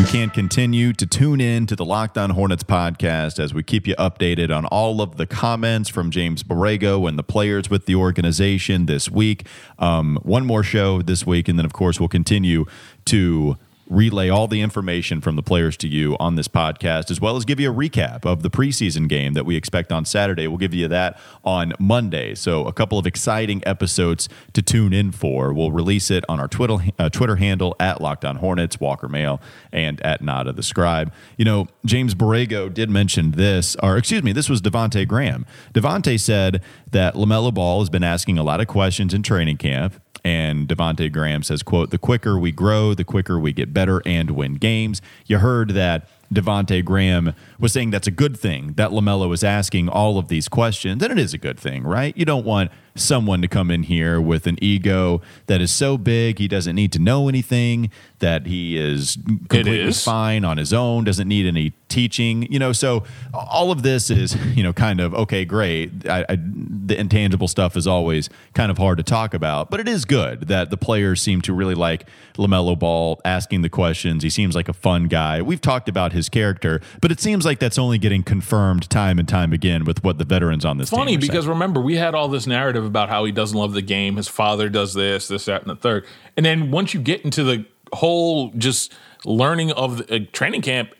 You 0.00 0.06
can 0.06 0.30
continue 0.30 0.94
to 0.94 1.06
tune 1.06 1.42
in 1.42 1.66
to 1.66 1.76
the 1.76 1.84
Locked 1.84 2.16
On 2.16 2.30
Hornets 2.30 2.62
podcast 2.62 3.38
as 3.38 3.52
we 3.52 3.62
keep 3.62 3.86
you 3.86 3.94
updated 3.96 4.50
on 4.50 4.64
all 4.64 5.02
of 5.02 5.18
the 5.18 5.26
comments 5.26 5.90
from 5.90 6.10
James 6.10 6.42
Borrego 6.42 7.06
and 7.06 7.18
the 7.18 7.22
players 7.22 7.68
with 7.68 7.84
the 7.84 7.96
organization 7.96 8.86
this 8.86 9.10
week. 9.10 9.46
Um, 9.78 10.18
one 10.22 10.46
more 10.46 10.62
show 10.62 11.02
this 11.02 11.26
week, 11.26 11.48
and 11.48 11.58
then, 11.58 11.66
of 11.66 11.74
course, 11.74 12.00
we'll 12.00 12.08
continue 12.08 12.64
to 13.04 13.58
relay 13.90 14.28
all 14.28 14.46
the 14.46 14.60
information 14.62 15.20
from 15.20 15.36
the 15.36 15.42
players 15.42 15.76
to 15.76 15.88
you 15.88 16.16
on 16.18 16.36
this 16.36 16.48
podcast, 16.48 17.10
as 17.10 17.20
well 17.20 17.36
as 17.36 17.44
give 17.44 17.60
you 17.60 17.70
a 17.70 17.74
recap 17.74 18.24
of 18.24 18.42
the 18.42 18.48
preseason 18.48 19.08
game 19.08 19.34
that 19.34 19.44
we 19.44 19.56
expect 19.56 19.92
on 19.92 20.04
Saturday. 20.04 20.46
We'll 20.46 20.58
give 20.58 20.72
you 20.72 20.88
that 20.88 21.20
on 21.44 21.74
Monday. 21.78 22.34
So, 22.36 22.66
a 22.66 22.72
couple 22.72 22.98
of 22.98 23.06
exciting 23.06 23.62
episodes 23.66 24.28
to 24.52 24.62
tune 24.62 24.92
in 24.92 25.10
for. 25.10 25.52
We'll 25.52 25.72
release 25.72 26.10
it 26.10 26.24
on 26.28 26.38
our 26.38 26.48
Twitter, 26.48 26.76
uh, 26.98 27.08
Twitter 27.10 27.36
handle 27.36 27.74
at 27.80 28.00
Locked 28.00 28.24
On 28.24 28.36
Hornets, 28.36 28.78
Walker 28.78 29.08
Mail, 29.08 29.40
and 29.72 30.00
at 30.02 30.22
Nada 30.22 30.52
the 30.52 30.62
Scribe. 30.62 31.12
You 31.36 31.44
know, 31.44 31.66
James 31.84 32.14
Borrego 32.14 32.72
did 32.72 32.88
mention 32.88 33.32
this, 33.32 33.76
or 33.82 33.96
excuse 33.96 34.22
me, 34.22 34.32
this 34.32 34.48
was 34.48 34.62
Devonte 34.62 35.06
Graham. 35.06 35.44
Devonte 35.74 36.18
said 36.18 36.62
that 36.92 37.14
LaMelo 37.14 37.52
Ball 37.52 37.80
has 37.80 37.90
been 37.90 38.04
asking 38.04 38.38
a 38.38 38.44
lot 38.44 38.60
of 38.60 38.68
questions 38.68 39.12
in 39.12 39.22
training 39.22 39.56
camp 39.56 40.00
and 40.24 40.68
Devonte 40.68 41.10
Graham 41.12 41.42
says, 41.42 41.62
quote, 41.62 41.90
the 41.90 41.98
quicker 41.98 42.38
we 42.38 42.52
grow, 42.52 42.94
the 42.94 43.04
quicker 43.04 43.38
we 43.38 43.52
get 43.52 43.72
better 43.72 44.02
and 44.04 44.30
win 44.32 44.54
games. 44.54 45.00
You 45.26 45.38
heard 45.38 45.70
that 45.70 46.08
Devonte 46.32 46.84
Graham 46.84 47.34
was 47.58 47.72
saying 47.72 47.90
that's 47.90 48.06
a 48.06 48.12
good 48.12 48.38
thing 48.38 48.74
that 48.74 48.90
LaMelo 48.90 49.32
is 49.34 49.42
asking 49.42 49.88
all 49.88 50.18
of 50.18 50.28
these 50.28 50.48
questions. 50.48 51.02
And 51.02 51.12
it 51.12 51.18
is 51.18 51.34
a 51.34 51.38
good 51.38 51.58
thing, 51.58 51.82
right? 51.82 52.16
You 52.16 52.24
don't 52.24 52.44
want 52.44 52.70
someone 52.94 53.40
to 53.42 53.48
come 53.48 53.70
in 53.70 53.84
here 53.84 54.20
with 54.20 54.46
an 54.46 54.58
ego 54.60 55.20
that 55.46 55.60
is 55.60 55.70
so 55.70 55.96
big 55.96 56.38
he 56.38 56.48
doesn't 56.48 56.74
need 56.74 56.92
to 56.92 56.98
know 56.98 57.28
anything, 57.28 57.90
that 58.18 58.46
he 58.46 58.76
is 58.76 59.16
completely 59.48 59.80
is. 59.80 60.04
fine 60.04 60.44
on 60.44 60.56
his 60.56 60.72
own, 60.72 61.04
doesn't 61.04 61.28
need 61.28 61.46
any 61.46 61.72
teaching, 61.88 62.50
you 62.52 62.58
know. 62.58 62.72
So 62.72 63.04
all 63.32 63.70
of 63.70 63.82
this 63.82 64.10
is, 64.10 64.36
you 64.56 64.62
know, 64.62 64.72
kind 64.72 65.00
of 65.00 65.14
okay, 65.14 65.44
great. 65.44 66.08
I, 66.08 66.24
I, 66.28 66.38
the 66.38 66.98
intangible 66.98 67.48
stuff 67.48 67.76
is 67.76 67.86
always 67.86 68.28
kind 68.54 68.70
of 68.70 68.78
hard 68.78 68.98
to 68.98 69.04
talk 69.04 69.34
about, 69.34 69.70
but 69.70 69.80
it 69.80 69.88
is 69.88 70.04
good 70.04 70.48
that 70.48 70.70
the 70.70 70.76
players 70.76 71.20
seem 71.20 71.40
to 71.42 71.52
really 71.52 71.74
like 71.74 72.06
Lamelo 72.36 72.78
Ball 72.78 73.20
asking 73.24 73.62
the 73.62 73.68
questions. 73.68 74.22
He 74.22 74.30
seems 74.30 74.54
like 74.54 74.68
a 74.68 74.72
fun 74.72 75.04
guy. 75.04 75.42
We've 75.42 75.60
talked 75.60 75.88
about 75.88 76.12
his 76.12 76.19
character, 76.28 76.80
but 77.00 77.10
it 77.10 77.20
seems 77.20 77.44
like 77.44 77.58
that's 77.58 77.78
only 77.78 77.98
getting 77.98 78.22
confirmed 78.22 78.88
time 78.90 79.18
and 79.18 79.28
time 79.28 79.52
again 79.52 79.84
with 79.84 80.02
what 80.04 80.18
the 80.18 80.24
veterans 80.24 80.64
on 80.64 80.78
this 80.78 80.90
funny 80.90 81.16
because 81.16 81.44
saying. 81.44 81.48
remember 81.48 81.80
we 81.80 81.96
had 81.96 82.14
all 82.14 82.28
this 82.28 82.46
narrative 82.46 82.84
about 82.84 83.08
how 83.08 83.24
he 83.24 83.32
doesn't 83.32 83.56
love 83.58 83.72
the 83.72 83.82
game 83.82 84.16
his 84.16 84.28
father 84.28 84.68
does 84.68 84.94
this 84.94 85.28
this 85.28 85.46
that 85.46 85.62
and 85.62 85.70
the 85.70 85.76
third. 85.76 86.04
And 86.36 86.44
then 86.44 86.70
once 86.70 86.94
you 86.94 87.00
get 87.00 87.22
into 87.22 87.44
the 87.44 87.64
whole 87.92 88.50
just 88.52 88.92
learning 89.24 89.72
of 89.72 89.98
the 89.98 90.14
uh, 90.14 90.18
training 90.32 90.62
camp 90.62 90.94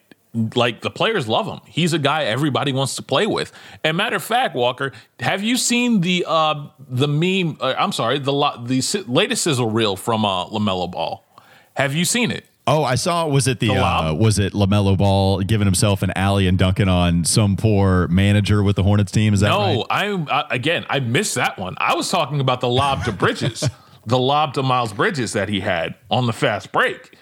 like 0.54 0.80
the 0.82 0.90
players 0.90 1.26
love 1.26 1.46
him. 1.46 1.60
He's 1.66 1.92
a 1.92 1.98
guy 1.98 2.24
everybody 2.24 2.72
wants 2.72 2.94
to 2.96 3.02
play 3.02 3.26
with. 3.26 3.50
And 3.82 3.96
matter 3.96 4.16
of 4.16 4.22
fact 4.22 4.54
walker 4.54 4.92
have 5.18 5.42
you 5.42 5.56
seen 5.56 6.02
the 6.02 6.24
uh 6.26 6.68
the 6.78 7.08
meme 7.08 7.56
uh, 7.60 7.74
i'm 7.76 7.92
sorry 7.92 8.18
the 8.18 8.32
lo- 8.32 8.64
the 8.64 8.80
si- 8.80 9.02
latest 9.02 9.42
sizzle 9.42 9.70
reel 9.70 9.96
from 9.96 10.24
uh 10.24 10.46
lamelo 10.46 10.90
ball? 10.90 11.24
Have 11.74 11.94
you 11.94 12.04
seen 12.04 12.30
it 12.30 12.46
Oh, 12.70 12.84
I 12.84 12.94
saw. 12.94 13.26
Was 13.26 13.48
it 13.48 13.58
the, 13.58 13.68
The 13.68 13.74
uh, 13.74 14.14
was 14.14 14.38
it 14.38 14.52
Lamelo 14.52 14.96
Ball 14.96 15.40
giving 15.40 15.66
himself 15.66 16.02
an 16.02 16.12
alley 16.14 16.46
and 16.46 16.56
dunking 16.56 16.88
on 16.88 17.24
some 17.24 17.56
poor 17.56 18.06
manager 18.08 18.62
with 18.62 18.76
the 18.76 18.82
Hornets 18.84 19.10
team? 19.10 19.34
Is 19.34 19.40
that 19.40 19.50
right? 19.50 19.74
No, 19.74 19.86
I 19.90 20.12
uh, 20.12 20.46
again, 20.50 20.86
I 20.88 21.00
missed 21.00 21.34
that 21.34 21.58
one. 21.58 21.74
I 21.78 21.94
was 21.94 22.08
talking 22.10 22.40
about 22.40 22.60
the 22.60 22.68
lob 22.68 23.04
to 23.04 23.12
Bridges, 23.12 23.68
the 24.06 24.18
lob 24.18 24.54
to 24.54 24.62
Miles 24.62 24.92
Bridges 24.92 25.32
that 25.32 25.48
he 25.48 25.60
had 25.60 25.96
on 26.10 26.26
the 26.26 26.32
fast 26.32 26.70
break. 26.72 27.16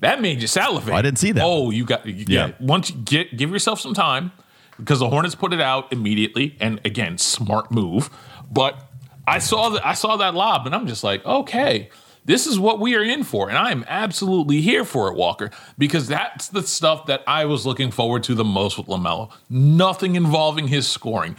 That 0.00 0.20
made 0.20 0.40
you 0.40 0.48
salivate. 0.48 0.94
I 0.94 1.02
didn't 1.02 1.18
see 1.18 1.32
that 1.32 1.44
Oh, 1.44 1.70
you 1.70 1.84
got 1.84 2.04
you, 2.06 2.24
yeah. 2.28 2.46
Yeah. 2.48 2.52
Once 2.60 2.90
you 2.90 2.96
get 2.96 3.36
give 3.36 3.50
yourself 3.50 3.80
some 3.80 3.94
time 3.94 4.32
because 4.78 4.98
the 5.00 5.08
Hornets 5.08 5.34
put 5.34 5.52
it 5.52 5.60
out 5.60 5.92
immediately, 5.92 6.56
and 6.60 6.80
again, 6.84 7.18
smart 7.18 7.70
move. 7.70 8.10
But 8.50 8.80
I 9.26 9.38
saw 9.38 9.70
that 9.70 9.86
I 9.86 9.94
saw 9.94 10.16
that 10.16 10.34
lob, 10.34 10.66
and 10.66 10.74
I'm 10.74 10.86
just 10.86 11.04
like, 11.04 11.24
okay. 11.24 11.90
This 12.28 12.46
is 12.46 12.60
what 12.60 12.78
we 12.78 12.94
are 12.94 13.02
in 13.02 13.24
for, 13.24 13.48
and 13.48 13.56
I 13.56 13.70
am 13.70 13.86
absolutely 13.88 14.60
here 14.60 14.84
for 14.84 15.08
it, 15.08 15.16
Walker, 15.16 15.50
because 15.78 16.06
that's 16.08 16.48
the 16.48 16.62
stuff 16.62 17.06
that 17.06 17.22
I 17.26 17.46
was 17.46 17.64
looking 17.64 17.90
forward 17.90 18.22
to 18.24 18.34
the 18.34 18.44
most 18.44 18.76
with 18.76 18.86
LaMelo. 18.86 19.32
Nothing 19.48 20.14
involving 20.14 20.68
his 20.68 20.86
scoring, 20.86 21.36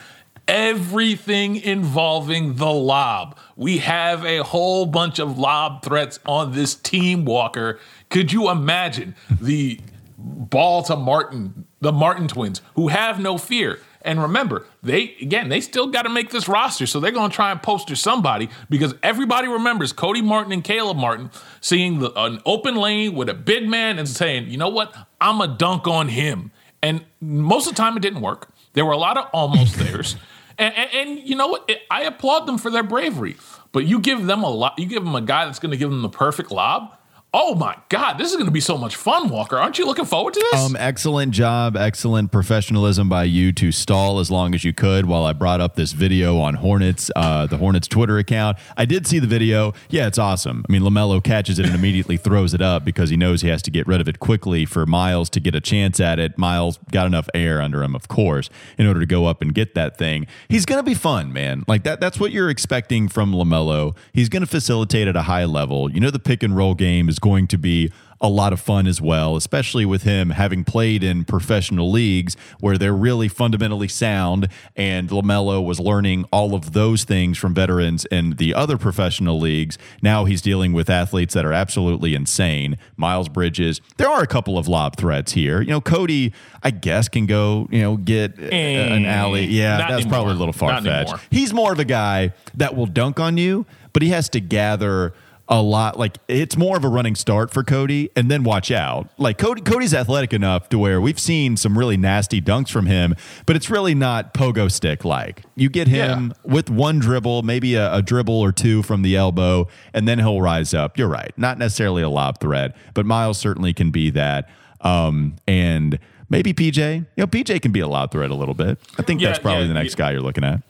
everything 0.47 1.57
involving 1.57 2.55
the 2.55 2.71
lob. 2.71 3.37
We 3.55 3.77
have 3.77 4.25
a 4.25 4.39
whole 4.39 4.87
bunch 4.87 5.19
of 5.19 5.37
lob 5.37 5.83
threats 5.83 6.19
on 6.25 6.53
this 6.53 6.73
team, 6.73 7.23
Walker. 7.23 7.79
Could 8.09 8.33
you 8.33 8.49
imagine 8.49 9.15
the 9.39 9.79
ball 10.17 10.81
to 10.81 10.95
Martin, 10.95 11.67
the 11.81 11.91
Martin 11.91 12.27
twins, 12.27 12.63
who 12.73 12.87
have 12.87 13.19
no 13.19 13.37
fear? 13.37 13.79
And 14.01 14.21
remember, 14.21 14.65
they 14.81 15.15
again, 15.21 15.49
they 15.49 15.59
still 15.59 15.87
got 15.87 16.03
to 16.03 16.09
make 16.09 16.29
this 16.29 16.47
roster, 16.47 16.85
so 16.87 16.99
they're 16.99 17.11
going 17.11 17.29
to 17.29 17.35
try 17.35 17.51
and 17.51 17.61
poster 17.61 17.95
somebody 17.95 18.49
because 18.69 18.95
everybody 19.03 19.47
remembers 19.47 19.91
Cody 19.91 20.21
Martin 20.21 20.53
and 20.53 20.63
Caleb 20.63 20.95
Martin 20.97 21.31
seeing 21.59 21.99
the, 21.99 22.11
an 22.19 22.39
open 22.45 22.75
lane 22.75 23.13
with 23.13 23.27
a 23.27 23.33
big 23.33 23.67
man 23.67 23.99
and 23.99 24.07
saying, 24.07 24.49
"You 24.49 24.57
know 24.57 24.69
what? 24.69 24.95
I'm 25.19 25.41
a 25.41 25.47
dunk 25.47 25.87
on 25.87 26.07
him." 26.07 26.51
And 26.81 27.03
most 27.19 27.67
of 27.67 27.75
the 27.75 27.77
time, 27.81 27.97
it 27.97 27.99
didn't 28.01 28.21
work. 28.21 28.49
There 28.73 28.85
were 28.85 28.93
a 28.93 28.97
lot 28.97 29.17
of 29.17 29.25
almost 29.33 29.75
theirs, 29.79 30.15
and, 30.57 30.73
and, 30.75 30.89
and 30.93 31.19
you 31.27 31.35
know 31.35 31.47
what? 31.47 31.65
It- 31.67 31.81
I 31.91 32.03
applaud 32.03 32.45
them 32.45 32.57
for 32.57 32.69
their 32.69 32.83
bravery. 32.83 33.35
But 33.71 33.85
you 33.85 33.99
give 33.99 34.25
them 34.25 34.43
a 34.43 34.49
lot. 34.49 34.79
You 34.79 34.87
give 34.87 35.03
them 35.03 35.13
a 35.13 35.21
guy 35.21 35.45
that's 35.45 35.59
going 35.59 35.71
to 35.71 35.77
give 35.77 35.91
them 35.91 36.01
the 36.01 36.09
perfect 36.09 36.49
lob. 36.51 36.95
Oh 37.31 37.53
my 37.53 37.75
God, 37.89 38.17
this 38.17 38.31
is 38.31 38.37
going 38.37 38.47
to 38.47 38.51
be 38.51 38.59
so 38.59 38.75
much 38.75 38.95
fun, 38.95 39.29
Walker. 39.29 39.55
Aren't 39.55 39.77
you 39.77 39.85
looking 39.85 40.05
forward 40.05 40.33
to 40.33 40.47
this? 40.51 40.61
Um, 40.61 40.75
excellent 40.75 41.31
job, 41.31 41.77
excellent 41.77 42.31
professionalism 42.31 43.07
by 43.07 43.25
you 43.25 43.51
to 43.51 43.71
stall 43.71 44.17
as 44.17 44.31
long 44.31 44.55
as 44.55 44.63
you 44.63 44.73
could 44.73 45.05
while 45.05 45.25
I 45.25 45.33
brought 45.33 45.61
up 45.61 45.75
this 45.75 45.91
video 45.91 46.39
on 46.39 46.55
Hornets, 46.55 47.11
uh, 47.15 47.45
the 47.45 47.57
Hornets 47.57 47.87
Twitter 47.87 48.17
account. 48.17 48.57
I 48.75 48.85
did 48.85 49.05
see 49.05 49.19
the 49.19 49.27
video. 49.27 49.75
Yeah, 49.91 50.07
it's 50.07 50.17
awesome. 50.17 50.65
I 50.67 50.71
mean, 50.71 50.81
Lamelo 50.81 51.23
catches 51.23 51.59
it 51.59 51.67
and 51.67 51.75
immediately 51.75 52.17
throws 52.17 52.55
it 52.55 52.63
up 52.63 52.83
because 52.83 53.11
he 53.11 53.17
knows 53.17 53.43
he 53.43 53.49
has 53.49 53.61
to 53.61 53.69
get 53.69 53.85
rid 53.85 54.01
of 54.01 54.07
it 54.07 54.19
quickly 54.19 54.65
for 54.65 54.87
Miles 54.87 55.29
to 55.29 55.39
get 55.39 55.53
a 55.53 55.61
chance 55.61 55.99
at 55.99 56.17
it. 56.17 56.35
Miles 56.35 56.79
got 56.91 57.05
enough 57.05 57.29
air 57.35 57.61
under 57.61 57.83
him, 57.83 57.93
of 57.93 58.07
course, 58.07 58.49
in 58.79 58.87
order 58.87 58.99
to 58.99 59.05
go 59.05 59.27
up 59.27 59.43
and 59.43 59.53
get 59.53 59.75
that 59.75 59.99
thing. 59.99 60.25
He's 60.47 60.65
going 60.65 60.79
to 60.79 60.83
be 60.83 60.95
fun, 60.95 61.31
man. 61.31 61.63
Like 61.67 61.83
that. 61.83 61.99
That's 61.99 62.19
what 62.19 62.31
you're 62.31 62.49
expecting 62.49 63.07
from 63.07 63.33
Lamelo. 63.33 63.95
He's 64.13 64.29
going 64.29 64.41
to 64.41 64.47
facilitate 64.47 65.07
at 65.07 65.15
a 65.15 65.23
high 65.23 65.45
level. 65.45 65.91
You 65.91 65.99
know, 65.99 66.09
the 66.09 66.17
pick 66.17 66.41
and 66.41 66.57
roll 66.57 66.73
game 66.73 67.07
is 67.07 67.18
going 67.19 67.47
to 67.47 67.57
be 67.57 67.91
a 68.21 68.27
lot 68.27 68.51
of 68.51 68.59
fun 68.59 68.85
as 68.85 69.01
well, 69.01 69.37
especially 69.37 69.85
with 69.85 70.03
him 70.03 70.31
having 70.31 70.65
played 70.65 71.05
in 71.05 71.23
professional 71.23 71.89
leagues 71.89 72.35
where 72.59 72.77
they're 72.77 72.93
really 72.93 73.29
fundamentally 73.29 73.87
sound. 73.87 74.49
And 74.75 75.07
LaMelo 75.07 75.63
was 75.65 75.79
learning 75.79 76.25
all 76.29 76.53
of 76.53 76.73
those 76.73 77.05
things 77.05 77.37
from 77.37 77.53
veterans 77.53 78.03
in 78.11 78.31
the 78.31 78.53
other 78.53 78.77
professional 78.77 79.39
leagues. 79.39 79.77
Now 80.01 80.25
he's 80.25 80.41
dealing 80.41 80.73
with 80.73 80.89
athletes 80.89 81.33
that 81.33 81.45
are 81.45 81.53
absolutely 81.53 82.13
insane. 82.13 82.77
Miles 82.97 83.29
Bridges. 83.29 83.79
There 83.95 84.09
are 84.09 84.21
a 84.21 84.27
couple 84.27 84.57
of 84.57 84.67
lob 84.67 84.97
threats 84.97 85.31
here. 85.31 85.61
You 85.61 85.69
know, 85.69 85.79
Cody, 85.81 86.33
I 86.61 86.71
guess, 86.71 87.07
can 87.07 87.25
go, 87.25 87.69
you 87.71 87.81
know, 87.81 87.95
get 87.95 88.37
a- 88.37 88.53
an 88.91 89.05
alley. 89.05 89.45
Yeah, 89.45 89.75
Eh, 89.85 89.87
that's 89.91 90.05
probably 90.05 90.33
a 90.33 90.37
little 90.37 90.51
far 90.51 90.81
fetched. 90.81 91.13
He's 91.31 91.53
more 91.53 91.71
of 91.71 91.79
a 91.79 91.85
guy 91.85 92.33
that 92.55 92.75
will 92.75 92.85
dunk 92.85 93.17
on 93.17 93.37
you, 93.37 93.65
but 93.93 94.01
he 94.01 94.09
has 94.09 94.27
to 94.29 94.41
gather 94.41 95.13
a 95.51 95.61
lot 95.61 95.97
like 95.97 96.17
it's 96.27 96.55
more 96.55 96.77
of 96.77 96.83
a 96.83 96.87
running 96.87 97.15
start 97.15 97.51
for 97.51 97.63
Cody 97.63 98.11
and 98.15 98.29
then 98.29 98.43
watch 98.43 98.69
out. 98.69 99.09
Like 99.17 99.39
Cody 99.39 99.61
Cody's 99.61 99.95
athletic 99.95 100.31
enough 100.31 100.69
to 100.69 100.77
where 100.77 101.01
we've 101.01 101.19
seen 101.19 101.57
some 101.57 101.77
really 101.77 101.97
nasty 101.97 102.39
dunks 102.39 102.69
from 102.69 102.85
him, 102.85 103.15
but 103.47 103.55
it's 103.55 103.69
really 103.69 103.95
not 103.95 104.33
pogo 104.33 104.71
stick 104.71 105.03
like. 105.03 105.43
You 105.55 105.69
get 105.69 105.87
him 105.87 106.33
with 106.43 106.69
one 106.69 106.99
dribble, 106.99 107.41
maybe 107.41 107.73
a, 107.75 107.91
a 107.95 108.01
dribble 108.03 108.39
or 108.39 108.51
two 108.51 108.83
from 108.83 109.01
the 109.01 109.15
elbow, 109.15 109.67
and 109.93 110.07
then 110.07 110.19
he'll 110.19 110.41
rise 110.41 110.73
up. 110.73 110.97
You're 110.97 111.09
right. 111.09 111.33
Not 111.35 111.57
necessarily 111.57 112.03
a 112.03 112.09
lob 112.09 112.39
threat, 112.39 112.75
but 112.93 113.05
Miles 113.07 113.39
certainly 113.39 113.73
can 113.73 113.89
be 113.89 114.11
that. 114.11 114.47
Um, 114.81 115.35
and 115.47 115.97
maybe 116.29 116.53
PJ. 116.53 116.97
You 116.99 117.05
know, 117.17 117.27
PJ 117.27 117.61
can 117.61 117.71
be 117.71 117.79
a 117.79 117.87
lob 117.87 118.11
threat 118.11 118.29
a 118.29 118.35
little 118.35 118.53
bit. 118.53 118.77
I 118.97 119.01
think 119.01 119.19
Yeah, 119.19 119.29
that's 119.29 119.39
probably 119.39 119.63
yeah, 119.63 119.67
the 119.69 119.73
next 119.73 119.93
yeah. 119.93 120.05
guy 120.05 120.11
you're 120.11 120.21
looking 120.21 120.43
at. 120.43 120.61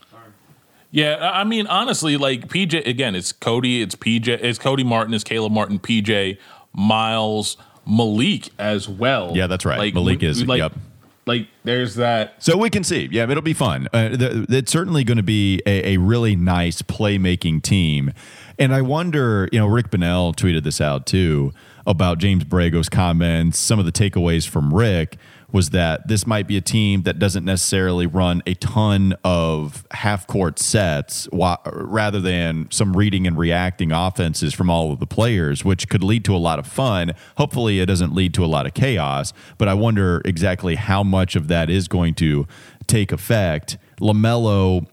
Yeah, 0.92 1.32
I 1.34 1.44
mean, 1.44 1.68
honestly, 1.68 2.18
like 2.18 2.48
PJ 2.48 2.86
again, 2.88 3.16
it's 3.16 3.32
Cody, 3.32 3.82
it's 3.82 3.96
PJ, 3.96 4.28
it's 4.28 4.58
Cody 4.58 4.84
Martin, 4.84 5.14
it's 5.14 5.24
Caleb 5.24 5.52
Martin, 5.52 5.80
PJ, 5.80 6.38
Miles, 6.74 7.58
Malik 7.86 8.50
as 8.58 8.90
well. 8.90 9.34
Yeah, 9.36 9.48
that's 9.48 9.66
right. 9.66 9.78
Like, 9.78 9.94
Malik 9.94 10.24
is- 10.24 10.46
like, 10.46 10.60
yep. 10.60 10.74
like 11.28 11.48
there's 11.64 11.96
that. 11.96 12.42
So 12.44 12.58
we 12.58 12.70
can 12.72 12.84
see. 12.84 13.08
Yeah, 13.12 13.30
it'll 13.30 13.42
be 13.44 13.54
fun. 13.54 13.88
Uh, 13.94 14.10
th- 14.10 14.46
it's 14.50 14.72
certainly 14.72 15.04
going 15.04 15.18
to 15.18 15.24
be 15.24 15.62
a, 15.66 15.94
a 15.94 15.98
really 15.98 16.36
nice 16.36 16.82
playmaking 16.82 17.62
team. 17.62 18.12
And 18.58 18.74
I 18.74 18.82
wonder, 18.82 19.48
you 19.52 19.60
know, 19.60 19.68
Rick 19.68 19.92
Bonnell 19.92 20.34
tweeted 20.34 20.64
this 20.64 20.82
out 20.82 21.06
too 21.06 21.54
about 21.86 22.18
James 22.18 22.44
Borrego's 22.44 22.90
comments. 22.90 23.58
Some 23.58 23.80
of 23.80 23.86
the 23.86 23.92
takeaways 23.92 24.48
from 24.48 24.74
Rick 24.74 25.18
was 25.52 25.72
that 25.72 26.08
this 26.08 26.28
might 26.28 26.48
be 26.48 26.58
a 26.58 26.62
team 26.62 27.04
that 27.04 27.20
doesn't 27.20 27.46
necessarily 27.46 28.06
run 28.06 28.42
a 28.46 28.54
ton 28.56 29.16
of 29.24 29.86
half 29.92 30.28
court 30.28 30.60
sets 30.60 31.28
rather 31.32 32.20
than 32.20 32.68
some 32.72 32.96
reading 32.96 33.26
and 33.26 33.38
reacting 33.38 33.92
offenses 33.92 34.54
from 34.54 34.70
all 34.70 34.92
of 34.92 35.00
the 35.00 35.08
players, 35.08 35.66
which 35.66 35.90
could 35.90 36.04
lead 36.04 36.24
to 36.26 36.36
a 36.36 36.38
lot 36.38 36.60
of 36.60 36.68
fun. 36.68 37.14
Hopefully, 37.38 37.80
it 37.80 37.88
doesn't 37.88 38.14
lead 38.14 38.34
to 38.36 38.46
a 38.46 38.48
lot 38.48 38.66
of 38.66 38.74
chaos, 38.74 39.34
but 39.58 39.68
I 39.68 39.74
wonder 39.74 40.22
exactly 40.26 40.76
how 40.76 41.04
much 41.04 41.36
of 41.36 41.48
that 41.48 41.70
is 41.70 41.88
going 41.88 42.14
to 42.16 42.48
take 42.88 43.12
effect. 43.12 43.78
LaMelo 44.00 44.88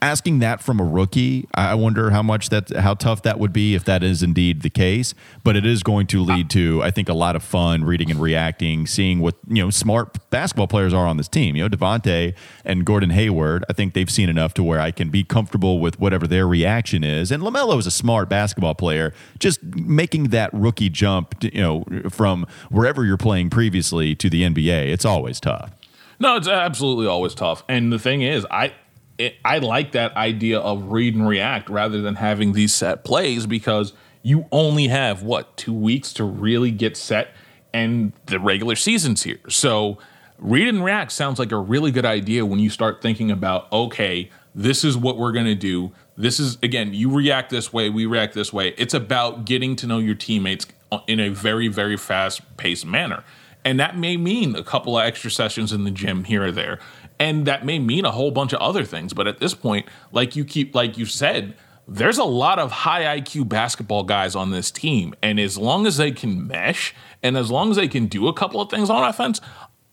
asking 0.00 0.38
that 0.38 0.62
from 0.62 0.80
a 0.80 0.84
rookie, 0.84 1.48
I 1.54 1.74
wonder 1.74 2.10
how 2.10 2.22
much 2.22 2.48
that 2.48 2.70
how 2.70 2.94
tough 2.94 3.22
that 3.22 3.38
would 3.38 3.52
be 3.52 3.74
if 3.74 3.84
that 3.84 4.02
is 4.02 4.22
indeed 4.22 4.62
the 4.62 4.70
case. 4.70 5.14
But 5.44 5.56
it 5.56 5.66
is 5.66 5.82
going 5.82 6.06
to 6.08 6.22
lead 6.22 6.48
to, 6.50 6.82
I 6.82 6.90
think, 6.90 7.08
a 7.08 7.14
lot 7.14 7.36
of 7.36 7.42
fun 7.42 7.84
reading 7.84 8.10
and 8.10 8.20
reacting, 8.20 8.86
seeing 8.86 9.20
what 9.20 9.36
you 9.46 9.62
know 9.62 9.70
smart 9.70 10.30
basketball 10.30 10.66
players 10.66 10.94
are 10.94 11.06
on 11.06 11.18
this 11.18 11.28
team. 11.28 11.56
You 11.56 11.68
know, 11.68 11.76
Devonte 11.76 12.34
and 12.64 12.84
Gordon 12.84 13.10
Hayward. 13.10 13.64
I 13.68 13.74
think 13.74 13.94
they've 13.94 14.10
seen 14.10 14.28
enough 14.28 14.54
to 14.54 14.62
where 14.62 14.80
I 14.80 14.90
can 14.90 15.10
be 15.10 15.24
comfortable 15.24 15.78
with 15.78 16.00
whatever 16.00 16.26
their 16.26 16.46
reaction 16.48 17.04
is. 17.04 17.30
And 17.30 17.42
Lamelo 17.42 17.78
is 17.78 17.86
a 17.86 17.90
smart 17.90 18.28
basketball 18.28 18.74
player. 18.74 19.12
Just 19.38 19.62
making 19.62 20.24
that 20.28 20.52
rookie 20.54 20.88
jump, 20.88 21.34
you 21.42 21.60
know, 21.60 21.84
from 22.08 22.46
wherever 22.70 23.04
you're 23.04 23.18
playing 23.18 23.50
previously 23.50 24.14
to 24.16 24.30
the 24.30 24.42
NBA, 24.42 24.90
it's 24.90 25.04
always 25.04 25.38
tough. 25.38 25.72
No, 26.20 26.36
it's 26.36 26.48
absolutely 26.48 27.06
always 27.06 27.34
tough. 27.34 27.62
And 27.68 27.92
the 27.92 27.98
thing 27.98 28.22
is, 28.22 28.44
I 28.50 28.72
it, 29.18 29.34
I 29.44 29.58
like 29.58 29.92
that 29.92 30.16
idea 30.16 30.58
of 30.60 30.84
read 30.84 31.14
and 31.14 31.28
react 31.28 31.68
rather 31.68 32.00
than 32.00 32.14
having 32.14 32.52
these 32.52 32.74
set 32.74 33.04
plays 33.04 33.46
because 33.46 33.92
you 34.22 34.46
only 34.52 34.88
have 34.88 35.22
what 35.22 35.56
two 35.56 35.72
weeks 35.72 36.12
to 36.14 36.24
really 36.24 36.70
get 36.70 36.96
set, 36.96 37.30
and 37.72 38.12
the 38.26 38.38
regular 38.38 38.76
season's 38.76 39.24
here. 39.24 39.40
So 39.48 39.98
read 40.38 40.68
and 40.68 40.84
react 40.84 41.12
sounds 41.12 41.38
like 41.38 41.52
a 41.52 41.58
really 41.58 41.90
good 41.90 42.06
idea 42.06 42.46
when 42.46 42.58
you 42.58 42.70
start 42.70 43.02
thinking 43.02 43.30
about 43.30 43.70
okay, 43.72 44.30
this 44.54 44.84
is 44.84 44.96
what 44.96 45.18
we're 45.18 45.32
gonna 45.32 45.54
do. 45.54 45.92
This 46.16 46.40
is 46.40 46.58
again, 46.62 46.94
you 46.94 47.12
react 47.12 47.50
this 47.50 47.72
way, 47.72 47.90
we 47.90 48.06
react 48.06 48.34
this 48.34 48.52
way. 48.52 48.74
It's 48.78 48.94
about 48.94 49.44
getting 49.44 49.76
to 49.76 49.86
know 49.86 49.98
your 49.98 50.14
teammates 50.14 50.66
in 51.06 51.20
a 51.20 51.28
very, 51.28 51.68
very 51.68 51.96
fast 51.96 52.40
paced 52.56 52.86
manner. 52.86 53.24
And 53.64 53.78
that 53.80 53.98
may 53.98 54.16
mean 54.16 54.56
a 54.56 54.62
couple 54.62 54.98
of 54.98 55.04
extra 55.04 55.30
sessions 55.30 55.72
in 55.72 55.84
the 55.84 55.90
gym 55.90 56.24
here 56.24 56.44
or 56.44 56.52
there. 56.52 56.78
And 57.20 57.46
that 57.46 57.64
may 57.64 57.78
mean 57.78 58.04
a 58.04 58.10
whole 58.10 58.30
bunch 58.30 58.52
of 58.52 58.60
other 58.60 58.84
things. 58.84 59.12
But 59.12 59.26
at 59.26 59.38
this 59.38 59.54
point, 59.54 59.86
like 60.12 60.36
you 60.36 60.44
keep, 60.44 60.74
like 60.74 60.96
you 60.96 61.04
said, 61.06 61.54
there's 61.88 62.18
a 62.18 62.24
lot 62.24 62.58
of 62.58 62.70
high 62.70 63.18
IQ 63.18 63.48
basketball 63.48 64.04
guys 64.04 64.36
on 64.36 64.50
this 64.50 64.70
team. 64.70 65.14
And 65.22 65.40
as 65.40 65.56
long 65.56 65.86
as 65.86 65.96
they 65.96 66.12
can 66.12 66.46
mesh 66.46 66.94
and 67.22 67.36
as 67.36 67.50
long 67.50 67.70
as 67.70 67.76
they 67.76 67.88
can 67.88 68.06
do 68.06 68.28
a 68.28 68.32
couple 68.32 68.60
of 68.60 68.70
things 68.70 68.90
on 68.90 69.02
offense, 69.02 69.40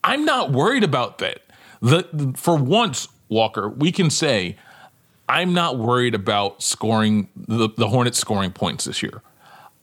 I'm 0.03 0.25
not 0.25 0.51
worried 0.51 0.84
about 0.84 1.17
that. 1.20 1.39
The, 1.82 2.34
for 2.36 2.58
once, 2.58 3.08
Walker, 3.29 3.70
we 3.70 3.91
can 3.91 4.10
say, 4.10 4.58
I'm 5.27 5.53
not 5.53 5.79
worried 5.79 6.13
about 6.13 6.62
scoring 6.62 7.29
the, 7.36 7.70
the 7.75 7.88
Hornets 7.88 8.20
scoring 8.20 8.51
points 8.51 8.86
this 8.86 9.01
year. 9.01 9.22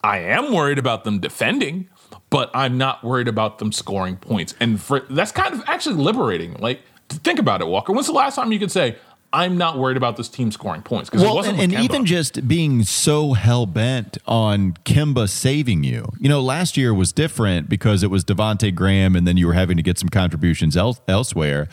I 0.04 0.18
am 0.18 0.52
worried 0.52 0.78
about 0.78 1.04
them 1.04 1.18
defending, 1.18 1.88
but 2.30 2.50
I'm 2.54 2.76
not 2.76 3.02
worried 3.02 3.28
about 3.28 3.58
them 3.58 3.72
scoring 3.72 4.16
points. 4.16 4.54
And 4.60 4.80
for 4.80 5.00
that's 5.10 5.32
kind 5.32 5.54
of 5.54 5.62
actually 5.66 5.96
liberating. 5.96 6.54
Like 6.54 6.82
think 7.18 7.38
about 7.38 7.60
it, 7.60 7.66
Walker. 7.66 7.92
When's 7.92 8.06
the 8.06 8.12
last 8.12 8.36
time 8.36 8.52
you 8.52 8.58
could 8.58 8.70
say, 8.70 8.96
I'm 9.32 9.56
not 9.56 9.78
worried 9.78 9.96
about 9.96 10.16
this 10.16 10.28
team 10.28 10.52
scoring 10.52 10.82
points 10.82 11.08
because 11.08 11.22
well, 11.22 11.42
and, 11.42 11.58
and 11.58 11.72
even 11.72 12.04
just 12.04 12.46
being 12.46 12.82
so 12.82 13.32
hell 13.32 13.64
bent 13.64 14.18
on 14.26 14.72
Kemba 14.84 15.28
saving 15.28 15.84
you. 15.84 16.12
You 16.20 16.28
know, 16.28 16.40
last 16.42 16.76
year 16.76 16.92
was 16.92 17.12
different 17.12 17.68
because 17.68 18.02
it 18.02 18.10
was 18.10 18.24
Devonte 18.24 18.74
Graham, 18.74 19.16
and 19.16 19.26
then 19.26 19.38
you 19.38 19.46
were 19.46 19.54
having 19.54 19.78
to 19.78 19.82
get 19.82 19.98
some 19.98 20.10
contributions 20.10 20.76
el- 20.76 20.98
elsewhere. 21.08 21.68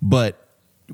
But 0.00 0.42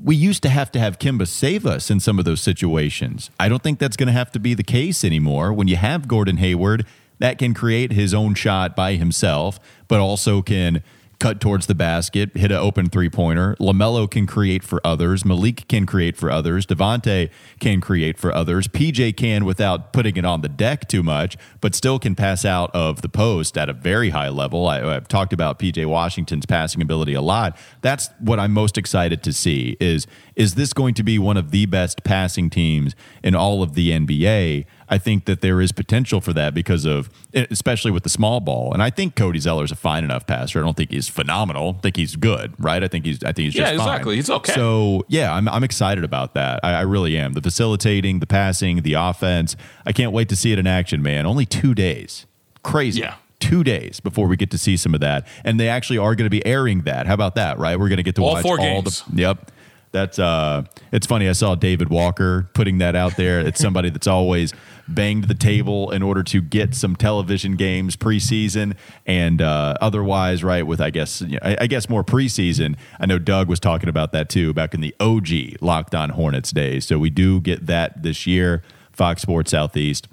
we 0.01 0.15
used 0.15 0.43
to 0.43 0.49
have 0.49 0.71
to 0.73 0.79
have 0.79 0.99
Kemba 0.99 1.25
save 1.25 1.65
us 1.65 1.89
in 1.89 2.01
some 2.01 2.19
of 2.19 2.25
those 2.25 2.41
situations. 2.41 3.29
I 3.39 3.47
don't 3.47 3.63
think 3.63 3.79
that's 3.79 3.95
going 3.97 4.07
to 4.07 4.13
have 4.13 4.31
to 4.31 4.39
be 4.39 4.53
the 4.53 4.63
case 4.63 5.05
anymore. 5.05 5.53
When 5.53 5.69
you 5.69 5.77
have 5.77 6.07
Gordon 6.07 6.37
Hayward, 6.37 6.85
that 7.19 7.37
can 7.37 7.53
create 7.53 7.93
his 7.93 8.13
own 8.13 8.33
shot 8.33 8.75
by 8.75 8.95
himself, 8.95 9.59
but 9.87 9.99
also 9.99 10.41
can 10.41 10.83
cut 11.19 11.41
towards 11.41 11.67
the 11.67 11.75
basket, 11.75 12.35
hit 12.35 12.51
an 12.51 12.57
open 12.57 12.89
three 12.89 13.09
pointer. 13.09 13.55
LaMelo 13.59 14.09
can 14.09 14.25
create 14.25 14.63
for 14.63 14.79
others. 14.85 15.25
Malik 15.25 15.67
can 15.67 15.85
create 15.85 16.15
for 16.15 16.31
others. 16.31 16.65
Devonte 16.65 17.29
can 17.59 17.81
create 17.81 18.17
for 18.17 18.33
others. 18.33 18.67
PJ 18.67 19.17
can 19.17 19.43
without 19.45 19.91
putting 19.91 20.15
it 20.15 20.25
on 20.25 20.41
the 20.41 20.49
deck 20.49 20.87
too 20.87 21.03
much, 21.03 21.37
but 21.61 21.75
still 21.75 21.99
can 21.99 22.15
pass 22.15 22.45
out 22.45 22.71
of 22.73 23.01
the 23.01 23.09
post 23.09 23.57
at 23.57 23.69
a 23.69 23.73
very 23.73 24.11
high 24.11 24.29
level. 24.29 24.67
I, 24.67 24.79
have 24.79 25.07
talked 25.07 25.33
about 25.33 25.59
PJ 25.59 25.85
Washington's 25.85 26.45
passing 26.45 26.81
ability 26.81 27.13
a 27.13 27.21
lot. 27.21 27.57
That's 27.81 28.09
what 28.19 28.39
I'm 28.39 28.53
most 28.53 28.77
excited 28.77 29.21
to 29.23 29.33
see 29.33 29.75
is 29.79 30.07
is 30.35 30.55
this 30.55 30.71
going 30.71 30.93
to 30.93 31.03
be 31.03 31.19
one 31.19 31.35
of 31.35 31.51
the 31.51 31.65
best 31.65 32.05
passing 32.05 32.49
teams 32.49 32.95
in 33.21 33.35
all 33.35 33.61
of 33.61 33.73
the 33.75 33.91
NBA? 33.91 34.65
I 34.89 34.97
think 34.97 35.25
that 35.25 35.41
there 35.41 35.61
is 35.61 35.71
potential 35.71 36.19
for 36.19 36.33
that 36.33 36.53
because 36.53 36.85
of, 36.85 37.09
especially 37.33 37.91
with 37.91 38.03
the 38.03 38.09
small 38.09 38.39
ball. 38.39 38.73
And 38.73 38.81
I 38.81 38.89
think 38.89 39.15
Cody 39.15 39.39
Zeller 39.39 39.63
is 39.63 39.71
a 39.71 39.75
fine 39.75 40.03
enough 40.03 40.25
passer. 40.25 40.59
I 40.59 40.63
don't 40.63 40.75
think 40.75 40.91
he's 40.91 41.07
phenomenal. 41.07 41.75
I 41.77 41.81
think 41.81 41.95
he's 41.95 42.15
good, 42.15 42.53
right? 42.57 42.83
I 42.83 42.87
think 42.87 43.05
he's, 43.05 43.23
I 43.23 43.31
think 43.31 43.45
he's 43.45 43.53
just 43.53 43.67
yeah, 43.67 43.73
exactly. 43.73 44.13
Fine. 44.13 44.17
He's 44.17 44.29
okay. 44.29 44.53
So 44.53 45.05
yeah, 45.07 45.33
I'm, 45.33 45.47
I'm 45.47 45.63
excited 45.63 46.03
about 46.03 46.33
that. 46.33 46.59
I, 46.63 46.73
I 46.73 46.81
really 46.81 47.17
am. 47.17 47.33
The 47.33 47.41
facilitating, 47.41 48.19
the 48.19 48.27
passing, 48.27 48.81
the 48.81 48.93
offense. 48.93 49.55
I 49.85 49.91
can't 49.91 50.11
wait 50.11 50.29
to 50.29 50.35
see 50.35 50.51
it 50.51 50.59
in 50.59 50.67
action, 50.67 51.03
man. 51.03 51.25
Only 51.25 51.45
two 51.45 51.75
days. 51.75 52.25
Crazy. 52.63 53.01
Yeah 53.01 53.15
two 53.39 53.63
days 53.63 54.01
before 54.01 54.27
we 54.27 54.35
get 54.35 54.51
to 54.51 54.57
see 54.57 54.75
some 54.75 54.93
of 54.93 54.99
that. 54.99 55.25
And 55.45 55.57
they 55.57 55.69
actually 55.69 55.97
are 55.97 56.13
going 56.13 56.25
to 56.25 56.29
be 56.29 56.45
airing 56.45 56.81
that. 56.81 57.07
How 57.07 57.13
about 57.13 57.35
that, 57.35 57.57
right? 57.57 57.79
We're 57.79 57.87
going 57.87 57.95
to 57.95 58.03
get 58.03 58.15
to 58.15 58.21
all 58.21 58.33
watch 58.33 58.43
four 58.43 58.59
all 58.59 58.81
games. 58.81 59.01
the. 59.03 59.21
Yep. 59.21 59.51
That's 59.91 60.19
uh, 60.19 60.63
it's 60.91 61.07
funny. 61.07 61.27
I 61.27 61.31
saw 61.31 61.55
David 61.55 61.89
Walker 61.89 62.49
putting 62.53 62.77
that 62.79 62.95
out 62.95 63.17
there. 63.17 63.39
It's 63.39 63.59
somebody 63.59 63.89
that's 63.89 64.07
always 64.07 64.53
banged 64.93 65.25
the 65.25 65.33
table 65.33 65.91
in 65.91 66.01
order 66.01 66.23
to 66.23 66.41
get 66.41 66.75
some 66.75 66.95
television 66.95 67.55
games 67.55 67.95
preseason 67.95 68.75
and 69.05 69.41
uh, 69.41 69.75
otherwise, 69.81 70.43
right? 70.43 70.65
With 70.65 70.81
I 70.81 70.89
guess 70.89 71.21
you 71.21 71.33
know, 71.33 71.39
I, 71.41 71.57
I, 71.61 71.67
guess 71.67 71.89
more 71.89 72.03
preseason. 72.03 72.75
I 72.99 73.05
know 73.05 73.19
Doug 73.19 73.47
was 73.47 73.59
talking 73.59 73.89
about 73.89 74.11
that 74.11 74.29
too 74.29 74.53
back 74.53 74.73
in 74.73 74.81
the 74.81 74.95
OG 74.99 75.61
Locked 75.61 75.95
On 75.95 76.09
Hornets 76.09 76.51
days. 76.51 76.85
So 76.85 76.97
we 76.99 77.09
do 77.09 77.39
get 77.39 77.65
that 77.67 78.03
this 78.03 78.27
year. 78.27 78.63
Fox 78.91 79.21
Sports 79.21 79.51
Southeast. 79.51 80.07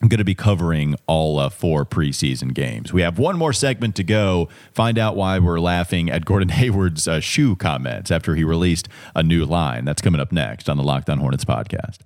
I'm 0.00 0.08
going 0.08 0.18
to 0.18 0.24
be 0.24 0.34
covering 0.34 0.96
all 1.06 1.38
uh, 1.38 1.48
four 1.48 1.86
preseason 1.86 2.52
games. 2.52 2.92
We 2.92 3.02
have 3.02 3.20
one 3.20 3.38
more 3.38 3.52
segment 3.52 3.94
to 3.96 4.02
go. 4.02 4.48
Find 4.72 4.98
out 4.98 5.14
why 5.14 5.38
we're 5.38 5.60
laughing 5.60 6.10
at 6.10 6.24
Gordon 6.24 6.48
Hayward's 6.50 7.06
uh, 7.06 7.20
shoe 7.20 7.54
comments 7.54 8.10
after 8.10 8.34
he 8.34 8.42
released 8.42 8.88
a 9.14 9.22
new 9.22 9.44
line. 9.44 9.84
That's 9.84 10.02
coming 10.02 10.20
up 10.20 10.32
next 10.32 10.68
on 10.68 10.76
the 10.76 10.82
Locked 10.82 11.08
On 11.08 11.18
Hornets 11.18 11.44
podcast. 11.44 11.98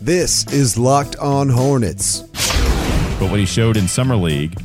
This 0.00 0.46
is 0.52 0.78
Locked 0.78 1.16
On 1.16 1.48
Hornets. 1.48 2.20
But 3.18 3.30
what 3.30 3.40
he 3.40 3.46
showed 3.46 3.76
in 3.76 3.88
Summer 3.88 4.14
League 4.14 4.56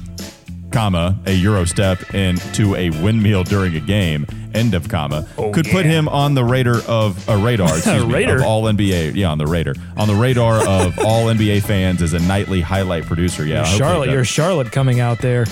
comma, 0.71 1.17
a 1.25 1.31
Euro 1.31 1.65
step 1.65 2.13
into 2.13 2.75
a 2.75 2.91
windmill 2.91 3.43
during 3.43 3.75
a 3.75 3.79
game, 3.79 4.27
end 4.53 4.75
of 4.75 4.89
comma, 4.89 5.27
oh, 5.39 5.51
could 5.51 5.65
yeah. 5.65 5.73
put 5.73 5.85
him 5.85 6.07
on 6.07 6.35
the 6.35 6.43
radar 6.43 6.81
of 6.87 7.27
a 7.27 7.35
radar, 7.35 7.67
excuse 7.77 8.05
me, 8.05 8.23
of 8.25 8.43
all 8.43 8.63
NBA. 8.65 9.15
Yeah, 9.15 9.31
on 9.31 9.39
the 9.39 9.47
radar. 9.47 9.73
On 9.97 10.07
the 10.07 10.13
radar 10.13 10.57
of 10.67 10.99
all 11.03 11.25
NBA 11.25 11.63
fans 11.63 12.03
as 12.03 12.13
a 12.13 12.19
nightly 12.19 12.61
highlight 12.61 13.05
producer. 13.05 13.43
Yeah. 13.43 13.63
Charlotte, 13.63 14.11
you're 14.11 14.25
Charlotte 14.25 14.71
coming 14.71 14.99
out 14.99 15.17
there. 15.17 15.45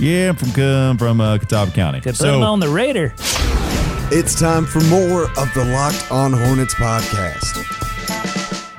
Yeah, 0.00 0.30
I'm 0.30 0.36
from 0.36 0.62
um, 0.62 0.98
from 0.98 1.20
uh, 1.20 1.38
Catawba 1.38 1.70
County. 1.70 2.00
To 2.00 2.08
put 2.08 2.16
so, 2.16 2.38
him 2.38 2.42
on 2.42 2.58
the 2.58 2.68
radar. 2.68 3.14
It's 4.10 4.38
time 4.38 4.66
for 4.66 4.80
more 4.80 5.24
of 5.38 5.54
the 5.54 5.64
Locked 5.64 6.10
On 6.10 6.32
Hornets 6.32 6.74
podcast. 6.74 7.71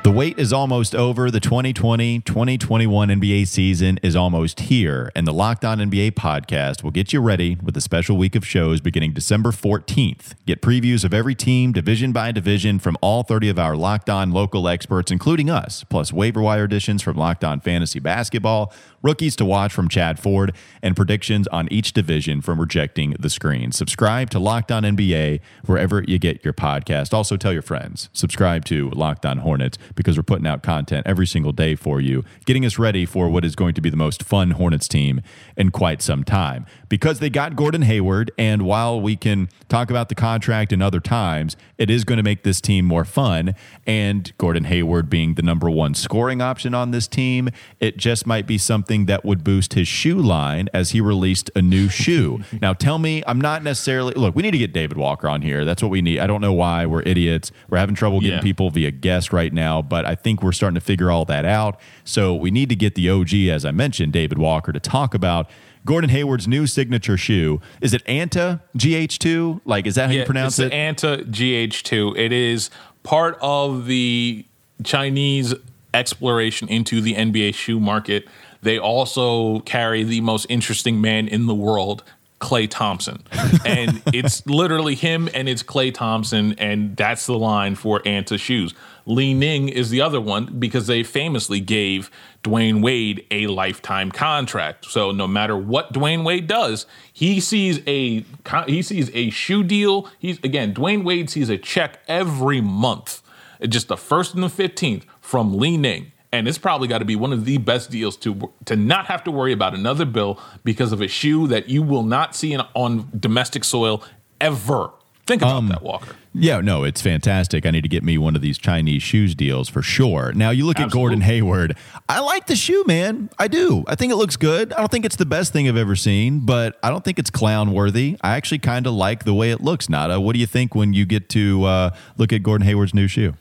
The 0.03 0.11
wait 0.11 0.37
is 0.37 0.51
almost 0.51 0.95
over. 0.95 1.31
The 1.31 1.39
2020 1.39 2.19
2021 2.19 3.07
NBA 3.07 3.47
season 3.47 4.01
is 4.03 4.17
almost 4.17 4.59
here, 4.59 5.09
and 5.15 5.25
the 5.25 5.31
Locked 5.31 5.63
On 5.63 5.77
NBA 5.77 6.11
podcast 6.11 6.83
will 6.83 6.91
get 6.91 7.13
you 7.13 7.21
ready 7.21 7.57
with 7.63 7.77
a 7.77 7.81
special 7.81 8.17
week 8.17 8.35
of 8.35 8.45
shows 8.45 8.81
beginning 8.81 9.13
December 9.13 9.51
14th. 9.51 10.33
Get 10.45 10.61
previews 10.61 11.05
of 11.05 11.13
every 11.13 11.35
team, 11.35 11.71
division 11.71 12.11
by 12.11 12.33
division, 12.33 12.79
from 12.79 12.97
all 12.99 13.23
30 13.23 13.47
of 13.47 13.57
our 13.57 13.77
Locked 13.77 14.09
On 14.09 14.31
local 14.31 14.67
experts, 14.67 15.09
including 15.09 15.49
us, 15.49 15.85
plus 15.85 16.11
waiver 16.11 16.41
wire 16.41 16.65
editions 16.65 17.01
from 17.01 17.15
Locked 17.15 17.45
On 17.45 17.61
Fantasy 17.61 18.01
Basketball 18.01 18.73
rookies 19.03 19.35
to 19.35 19.45
watch 19.45 19.71
from 19.71 19.87
Chad 19.87 20.17
Ford, 20.17 20.55
and 20.81 20.95
predictions 20.95 21.47
on 21.49 21.67
each 21.69 21.93
division 21.93 22.41
from 22.41 22.59
Rejecting 22.59 23.15
the 23.19 23.29
Screen. 23.29 23.71
Subscribe 23.71 24.29
to 24.31 24.39
Locked 24.39 24.71
On 24.71 24.83
NBA 24.83 25.41
wherever 25.65 26.03
you 26.07 26.17
get 26.17 26.43
your 26.43 26.53
podcast. 26.53 27.13
Also, 27.13 27.37
tell 27.37 27.53
your 27.53 27.61
friends. 27.61 28.09
Subscribe 28.13 28.65
to 28.65 28.89
Locked 28.91 29.25
On 29.25 29.39
Hornets 29.39 29.77
because 29.95 30.17
we're 30.17 30.23
putting 30.23 30.47
out 30.47 30.63
content 30.63 31.05
every 31.05 31.27
single 31.27 31.51
day 31.51 31.75
for 31.75 32.01
you, 32.01 32.23
getting 32.45 32.65
us 32.65 32.79
ready 32.79 33.05
for 33.05 33.29
what 33.29 33.45
is 33.45 33.55
going 33.55 33.73
to 33.73 33.81
be 33.81 33.89
the 33.89 33.97
most 33.97 34.23
fun 34.23 34.51
Hornets 34.51 34.87
team 34.87 35.21
in 35.57 35.71
quite 35.71 36.01
some 36.01 36.23
time. 36.23 36.65
Because 36.89 37.19
they 37.19 37.29
got 37.29 37.55
Gordon 37.55 37.81
Hayward, 37.83 38.31
and 38.37 38.63
while 38.63 38.99
we 38.99 39.15
can 39.15 39.49
talk 39.67 39.89
about 39.89 40.09
the 40.09 40.15
contract 40.15 40.71
in 40.71 40.81
other 40.81 40.99
times, 40.99 41.55
it 41.77 41.89
is 41.89 42.03
going 42.03 42.17
to 42.17 42.23
make 42.23 42.43
this 42.43 42.61
team 42.61 42.85
more 42.85 43.05
fun. 43.05 43.55
And 43.85 44.31
Gordon 44.37 44.65
Hayward 44.65 45.09
being 45.09 45.33
the 45.33 45.41
number 45.41 45.69
one 45.69 45.93
scoring 45.93 46.41
option 46.41 46.73
on 46.73 46.91
this 46.91 47.07
team, 47.07 47.49
it 47.79 47.97
just 47.97 48.27
might 48.27 48.47
be 48.47 48.57
something 48.57 49.05
that 49.05 49.25
would 49.25 49.43
boost 49.43 49.73
his 49.73 49.87
shoe 49.87 50.19
line 50.19 50.69
as 50.73 50.91
he 50.91 51.01
released 51.01 51.49
a 51.55 51.61
new 51.61 51.89
shoe. 51.89 52.41
now, 52.61 52.73
tell 52.73 52.99
me, 52.99 53.23
I'm 53.27 53.41
not 53.41 53.63
necessarily 53.63 54.13
look. 54.13 54.35
We 54.35 54.43
need 54.43 54.51
to 54.51 54.57
get 54.57 54.73
David 54.73 54.97
Walker 54.97 55.27
on 55.27 55.41
here. 55.41 55.65
That's 55.65 55.81
what 55.81 55.89
we 55.89 56.01
need. 56.01 56.19
I 56.19 56.27
don't 56.27 56.41
know 56.41 56.53
why 56.53 56.85
we're 56.85 57.03
idiots. 57.03 57.51
We're 57.69 57.79
having 57.79 57.95
trouble 57.95 58.19
getting 58.19 58.37
yeah. 58.37 58.41
people 58.43 58.69
via 58.69 58.91
guest 58.91 59.33
right 59.33 59.53
now, 59.53 59.81
but 59.89 60.05
I 60.05 60.15
think 60.15 60.41
we're 60.41 60.51
starting 60.51 60.75
to 60.75 60.81
figure 60.81 61.11
all 61.11 61.25
that 61.25 61.45
out. 61.45 61.79
So 62.03 62.33
we 62.33 62.51
need 62.51 62.69
to 62.69 62.75
get 62.75 62.95
the 62.95 63.09
OG, 63.09 63.33
as 63.33 63.65
I 63.65 63.71
mentioned, 63.71 64.13
David 64.13 64.37
Walker, 64.37 64.71
to 64.71 64.79
talk 64.79 65.13
about 65.13 65.49
Gordon 65.85 66.09
Hayward's 66.09 66.47
new 66.47 66.65
signature 66.65 67.17
shoe. 67.17 67.59
Is 67.81 67.93
it 67.93 68.03
Anta 68.05 68.61
GH2? 68.77 69.61
Like, 69.65 69.85
is 69.85 69.95
that 69.95 70.07
how 70.07 70.15
you 70.15 70.25
pronounce 70.25 70.57
it's 70.59 70.73
it? 70.73 70.75
Anta 70.75 71.29
GH2. 71.29 72.17
It 72.17 72.31
is 72.31 72.69
part 73.03 73.37
of 73.41 73.85
the 73.85 74.45
Chinese 74.83 75.53
exploration 75.93 76.67
into 76.69 77.01
the 77.01 77.15
NBA 77.15 77.53
shoe 77.53 77.79
market. 77.79 78.27
They 78.61 78.79
also 78.79 79.59
carry 79.61 80.03
the 80.03 80.21
most 80.21 80.45
interesting 80.49 81.01
man 81.01 81.27
in 81.27 81.47
the 81.47 81.53
world, 81.53 82.03
Klay 82.43 82.69
Thompson. 82.69 83.23
and 83.65 84.01
it's 84.07 84.45
literally 84.45 84.95
him 84.95 85.29
and 85.33 85.47
it's 85.47 85.63
Klay 85.63 85.93
Thompson, 85.93 86.53
and 86.59 86.95
that's 86.97 87.25
the 87.25 87.39
line 87.39 87.75
for 87.75 88.01
Anta 88.01 88.37
shoes. 88.37 88.73
Li 89.05 89.33
Ning 89.33 89.69
is 89.69 89.89
the 89.89 90.01
other 90.01 90.19
one 90.19 90.59
because 90.59 90.87
they 90.87 91.03
famously 91.03 91.59
gave 91.59 92.11
Dwyane 92.43 92.81
Wade 92.81 93.25
a 93.31 93.47
lifetime 93.47 94.11
contract. 94.11 94.85
So 94.85 95.11
no 95.11 95.27
matter 95.27 95.57
what 95.57 95.93
Dwyane 95.93 96.23
Wade 96.23 96.47
does, 96.47 96.85
he 97.11 97.39
sees 97.39 97.81
a 97.87 98.25
he 98.67 98.81
sees 98.81 99.09
a 99.13 99.29
shoe 99.29 99.63
deal. 99.63 100.09
He's 100.19 100.37
again, 100.39 100.73
Dwyane 100.73 101.03
Wade 101.03 101.29
sees 101.29 101.49
a 101.49 101.57
check 101.57 101.99
every 102.07 102.61
month. 102.61 103.21
Just 103.61 103.87
the 103.87 103.97
first 103.97 104.33
and 104.33 104.43
the 104.43 104.47
15th 104.47 105.03
from 105.21 105.57
Li 105.57 105.77
Ning 105.77 106.12
and 106.33 106.47
it's 106.49 106.57
probably 106.57 106.89
got 106.89 106.97
to 106.97 107.05
be 107.05 107.15
one 107.15 107.31
of 107.31 107.45
the 107.45 107.57
best 107.59 107.89
deals 107.91 108.17
to 108.17 108.51
to 108.65 108.75
not 108.75 109.05
have 109.05 109.23
to 109.23 109.31
worry 109.31 109.53
about 109.53 109.73
another 109.73 110.03
bill 110.03 110.37
because 110.65 110.91
of 110.91 110.99
a 111.01 111.07
shoe 111.07 111.47
that 111.47 111.69
you 111.69 111.81
will 111.81 112.03
not 112.03 112.35
see 112.35 112.51
in, 112.51 112.61
on 112.73 113.07
domestic 113.17 113.63
soil 113.63 114.03
ever. 114.41 114.89
Think 115.25 115.41
about 115.41 115.55
Um, 115.55 115.67
that, 115.69 115.81
Walker. 115.81 116.17
Yeah, 116.33 116.59
no, 116.59 116.83
it's 116.83 117.01
fantastic. 117.01 117.65
I 117.65 117.71
need 117.71 117.83
to 117.83 117.87
get 117.87 118.03
me 118.03 118.17
one 118.17 118.35
of 118.35 118.41
these 118.41 118.57
Chinese 118.57 119.01
shoes 119.01 119.33
deals 119.35 119.69
for 119.69 119.81
sure. 119.81 120.33
Now, 120.33 120.49
you 120.49 120.65
look 120.65 120.81
at 120.81 120.91
Gordon 120.91 121.21
Hayward. 121.21 121.77
I 122.09 122.19
like 122.19 122.47
the 122.47 122.57
shoe, 122.57 122.83
man. 122.87 123.29
I 123.39 123.47
do. 123.47 123.85
I 123.87 123.95
think 123.95 124.11
it 124.11 124.17
looks 124.17 124.35
good. 124.35 124.73
I 124.73 124.79
don't 124.79 124.91
think 124.91 125.05
it's 125.05 125.15
the 125.15 125.25
best 125.25 125.53
thing 125.53 125.69
I've 125.69 125.77
ever 125.77 125.95
seen, 125.95 126.41
but 126.41 126.77
I 126.83 126.89
don't 126.89 127.05
think 127.05 127.19
it's 127.19 127.29
clown 127.29 127.71
worthy. 127.71 128.17
I 128.21 128.35
actually 128.35 128.59
kind 128.59 128.85
of 128.85 128.93
like 128.95 129.23
the 129.23 129.33
way 129.33 129.51
it 129.51 129.61
looks, 129.61 129.87
Nada. 129.87 130.19
What 130.19 130.33
do 130.33 130.39
you 130.39 130.45
think 130.47 130.75
when 130.75 130.91
you 130.91 131.05
get 131.05 131.29
to 131.29 131.63
uh, 131.63 131.89
look 132.17 132.33
at 132.33 132.43
Gordon 132.43 132.67
Hayward's 132.67 132.93
new 132.93 133.07
shoe? 133.07 133.35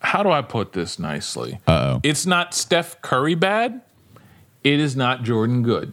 How 0.00 0.22
do 0.22 0.30
I 0.30 0.42
put 0.42 0.72
this 0.72 0.98
nicely? 0.98 1.60
Uh-oh. 1.66 2.00
It's 2.02 2.26
not 2.26 2.54
Steph 2.54 3.00
Curry 3.02 3.34
bad. 3.34 3.82
It 4.62 4.80
is 4.80 4.96
not 4.96 5.22
Jordan 5.22 5.62
good. 5.62 5.92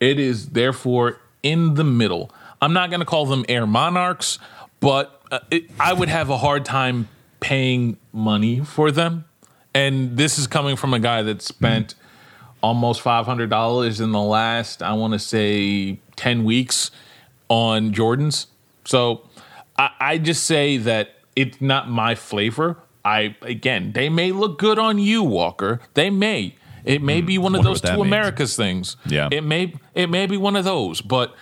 It 0.00 0.18
is 0.18 0.50
therefore 0.50 1.20
in 1.42 1.74
the 1.74 1.84
middle. 1.84 2.30
I'm 2.60 2.72
not 2.72 2.90
going 2.90 3.00
to 3.00 3.06
call 3.06 3.26
them 3.26 3.44
Air 3.48 3.66
Monarchs, 3.66 4.38
but 4.80 5.22
uh, 5.30 5.40
it, 5.50 5.70
I 5.78 5.92
would 5.92 6.08
have 6.08 6.30
a 6.30 6.38
hard 6.38 6.64
time 6.64 7.08
paying 7.40 7.96
money 8.12 8.60
for 8.60 8.90
them. 8.90 9.24
And 9.74 10.16
this 10.16 10.38
is 10.38 10.46
coming 10.46 10.76
from 10.76 10.94
a 10.94 10.98
guy 10.98 11.22
that 11.22 11.42
spent 11.42 11.94
almost 12.62 13.02
$500 13.02 14.00
in 14.00 14.12
the 14.12 14.20
last, 14.20 14.82
I 14.82 14.92
want 14.94 15.12
to 15.12 15.18
say, 15.18 16.00
10 16.16 16.44
weeks 16.44 16.90
on 17.48 17.92
Jordans. 17.92 18.46
So 18.84 19.22
I, 19.78 19.90
I 20.00 20.18
just 20.18 20.44
say 20.44 20.76
that 20.78 21.14
it's 21.36 21.60
not 21.60 21.88
my 21.88 22.14
flavor. 22.14 22.78
I 23.04 23.36
again, 23.42 23.92
they 23.92 24.08
may 24.08 24.32
look 24.32 24.58
good 24.58 24.78
on 24.78 24.98
you, 24.98 25.22
Walker. 25.22 25.80
They 25.94 26.10
may. 26.10 26.54
It 26.84 27.02
may 27.02 27.20
be 27.20 27.38
one 27.38 27.54
of 27.54 27.64
those 27.64 27.80
two 27.80 27.92
means. 27.92 28.06
Americas 28.06 28.56
things. 28.56 28.96
Yeah. 29.06 29.28
It 29.30 29.42
may 29.42 29.74
it 29.94 30.08
may 30.08 30.26
be 30.26 30.36
one 30.36 30.56
of 30.56 30.64
those, 30.64 31.00
but 31.00 31.34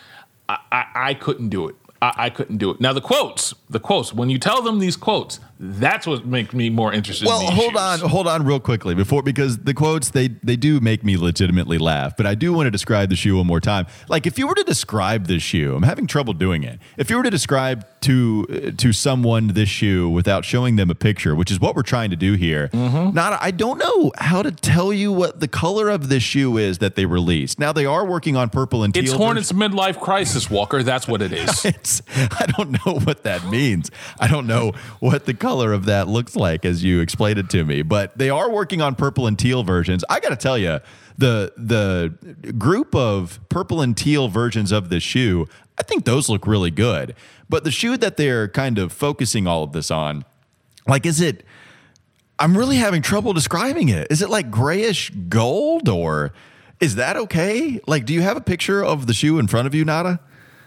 I, 0.49 0.59
I, 0.73 0.85
I 0.95 1.15
couldn't 1.15 1.51
do 1.51 1.69
it. 1.69 1.77
I, 2.03 2.13
I 2.17 2.31
couldn't 2.31 2.59
do 2.59 2.71
it. 2.71 2.81
Now 2.81 2.93
the 2.93 3.01
quotes, 3.01 3.55
the 3.71 3.81
quotes. 3.81 4.13
When 4.13 4.29
you 4.29 4.39
tell 4.39 4.63
them 4.63 4.79
these 4.81 4.97
quotes, 4.97 5.41
that's 5.59 6.07
what 6.07 6.27
makes 6.27 6.53
me 6.55 6.69
more 6.71 6.93
interested. 6.93 7.27
Well, 7.27 7.41
in 7.41 7.53
hold 7.53 7.73
shoes. 7.73 8.03
on, 8.03 8.09
hold 8.11 8.27
on, 8.29 8.45
real 8.45 8.61
quickly 8.61 8.95
before 8.95 9.23
because 9.23 9.59
the 9.59 9.75
quotes 9.75 10.11
they 10.11 10.29
they 10.29 10.57
do 10.57 10.81
make 10.81 11.03
me 11.05 11.17
legitimately 11.17 11.79
laugh. 11.79 12.17
But 12.17 12.27
I 12.27 12.35
do 12.35 12.53
want 12.53 12.67
to 12.67 12.71
describe 12.71 13.09
the 13.09 13.17
shoe 13.17 13.37
one 13.39 13.47
more 13.47 13.61
time. 13.61 13.87
Like 14.09 14.27
if 14.27 14.39
you 14.39 14.47
were 14.47 14.55
to 14.55 14.65
describe 14.65 15.27
this 15.27 15.43
shoe, 15.43 15.75
I'm 15.77 15.83
having 15.83 16.07
trouble 16.07 16.33
doing 16.35 16.63
it. 16.63 16.79
If 16.97 17.11
you 17.11 17.17
were 17.17 17.23
to 17.23 17.31
describe 17.31 17.87
to 18.03 18.47
uh, 18.51 18.71
to 18.77 18.93
someone 18.93 19.49
this 19.49 19.69
shoe 19.69 20.09
without 20.09 20.45
showing 20.45 20.77
them 20.77 20.91
a 20.91 20.95
picture, 20.95 21.35
which 21.35 21.51
is 21.51 21.59
what 21.61 21.75
we're 21.75 21.83
trying 21.83 22.11
to 22.11 22.17
do 22.17 22.35
here, 22.35 22.69
Mm-hmm. 22.73 23.15
not 23.15 23.39
I 23.41 23.51
don't 23.51 23.79
know 23.79 24.13
how 24.19 24.43
to 24.43 24.51
tell 24.51 24.93
you 24.93 25.13
what 25.13 25.41
the 25.41 25.49
color 25.49 25.89
of 25.89 26.09
this 26.09 26.23
shoe 26.23 26.59
is 26.59 26.79
that 26.79 26.95
they 26.95 27.07
released. 27.07 27.59
Now 27.59 27.73
they 27.73 27.87
are 27.87 28.05
working 28.05 28.37
on 28.37 28.51
purple 28.51 28.83
and 28.85 28.93
teal. 28.93 29.05
It's 29.05 29.13
Hornets 29.13 29.53
midlife 29.53 29.99
crisis, 30.01 30.51
Walker. 30.51 30.83
That's 30.83 31.09
what 31.09 31.23
it 31.23 31.33
is. 31.33 32.03
I 32.17 32.47
don't 32.57 32.73
know 32.73 32.99
what 33.01 33.23
that 33.23 33.47
means. 33.49 33.91
I 34.21 34.29
don't 34.29 34.47
know 34.47 34.73
what 35.01 35.25
the 35.25 35.35
color 35.47 35.73
of 35.73 35.85
that 35.85 36.09
looks 36.09 36.35
like 36.35 36.65
as 36.65 36.83
you 36.83 36.99
explained 36.99 37.39
it 37.39 37.49
to 37.49 37.65
me. 37.65 37.81
But 37.83 38.19
they 38.19 38.31
are 38.31 38.51
working 38.51 38.83
on 38.83 38.97
purple 38.97 39.29
and 39.29 39.39
teal 39.39 39.63
versions. 39.63 40.05
I 40.11 40.19
got 40.19 40.31
to 40.31 40.37
tell 40.37 40.59
you, 40.59 40.81
the 41.17 41.53
the 41.57 42.53
group 42.55 42.97
of 42.97 43.39
purple 43.49 43.81
and 43.81 43.97
teal 43.97 44.27
versions 44.27 44.73
of 44.73 44.89
the 44.89 44.99
shoe, 44.99 45.47
I 45.79 45.85
think 45.85 46.05
those 46.05 46.29
look 46.29 46.49
really 46.49 46.73
good. 46.73 47.15
But 47.49 47.63
the 47.63 47.71
shoe 47.71 47.97
that 47.97 48.17
they're 48.17 48.49
kind 48.49 48.77
of 48.77 48.93
focusing 48.93 49.47
all 49.47 49.63
of 49.63 49.71
this 49.71 49.89
on, 49.89 50.25
like, 50.89 51.07
is 51.07 51.21
it? 51.21 51.45
I'm 52.41 52.59
really 52.59 52.79
having 52.79 53.01
trouble 53.01 53.33
describing 53.33 53.89
it. 53.89 54.09
Is 54.11 54.23
it 54.23 54.29
like 54.29 54.51
grayish 54.51 55.11
gold 55.29 55.89
or? 55.89 56.33
Is 56.81 56.97
that 56.97 57.17
okay? 57.17 57.81
Like, 57.87 58.05
do 58.05 58.13
you 58.13 58.21
have 58.21 58.37
a 58.37 58.41
picture 58.43 58.85
of 58.85 59.07
the 59.07 59.15
shoe 59.15 59.39
in 59.39 59.47
front 59.47 59.69
of 59.69 59.75
you, 59.75 59.85
Nada? 59.85 60.19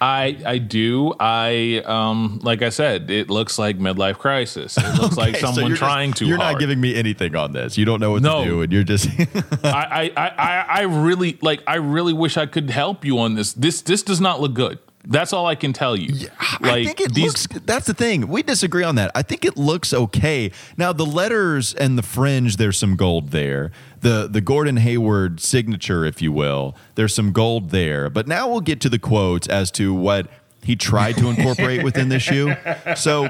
I 0.02 0.38
I 0.46 0.58
do. 0.60 1.14
I 1.20 1.84
um 1.86 2.40
like 2.44 2.62
I 2.62 2.70
said, 2.70 3.10
it 3.10 3.30
looks 3.30 3.60
like 3.60 3.78
midlife 3.80 4.18
crisis. 4.18 4.78
It 4.78 5.02
looks 5.02 5.18
like 5.18 5.30
Okay, 5.36 5.40
so 5.40 5.48
someone 5.54 5.72
just- 5.72 5.80
trying 5.80 6.14
too 6.14 6.26
You're 6.26 6.38
hard. 6.38 6.54
not 6.54 6.60
giving 6.60 6.80
me 6.80 6.96
anything 6.96 7.36
on 7.36 7.52
this. 7.54 7.78
You 7.78 7.86
don't 7.86 8.00
know 8.00 8.12
what 8.12 8.22
No. 8.22 8.44
to 8.44 8.50
do, 8.50 8.62
and 8.62 8.72
you're 8.72 8.84
just. 8.84 9.10
I, 9.64 9.64
I, 9.64 10.12
I, 10.16 10.28
I- 10.38 10.66
I 10.70 10.82
really 10.84 11.38
like 11.42 11.62
I 11.68 11.76
really 11.76 12.14
wish 12.14 12.38
I 12.38 12.46
could 12.46 12.70
help 12.70 13.04
you 13.04 13.20
on 13.20 13.36
this. 13.36 13.54
This 13.54 13.82
this 13.82 14.02
does 14.04 14.22
not 14.22 14.40
look 14.40 14.54
good. 14.54 14.80
That's 15.06 15.32
all 15.32 15.46
I 15.46 15.56
can 15.56 15.72
tell 15.74 15.96
you. 15.96 16.28
I 16.62 16.84
think 16.84 17.00
it 17.00 17.18
looks. 17.18 17.48
That's 17.66 17.88
the 17.88 17.94
thing. 17.94 18.28
We 18.28 18.44
disagree 18.44 18.84
on 18.84 18.96
that. 18.96 19.12
I 19.16 19.22
think 19.22 19.46
it 19.46 19.58
looks 19.58 19.94
okay. 19.94 20.52
Now 20.78 20.92
the 20.92 21.06
letters 21.06 21.74
and 21.74 21.98
the 21.98 22.04
fringe, 22.04 22.58
there's 22.58 22.78
some 22.78 22.96
gold 22.96 23.30
there. 23.30 23.72
The 24.02 24.28
the 24.30 24.42
Gordon 24.42 24.78
Hayward 24.78 25.40
signature, 25.40 26.06
if 26.06 26.22
you 26.22 26.32
will, 26.32 26.76
there's 26.96 27.16
some 27.16 27.32
gold 27.32 27.70
there. 27.70 28.10
But 28.10 28.28
now 28.28 28.50
we'll 28.50 28.62
get 28.62 28.82
to 28.82 28.90
the 28.90 29.00
quotes 29.00 29.48
as 29.48 29.72
to 29.72 29.94
what 29.94 30.28
he 30.64 30.76
tried 30.76 31.16
to 31.18 31.30
incorporate 31.30 31.84
within 31.84 32.10
the 32.10 32.20
shoe. 32.20 32.54
So 32.96 33.24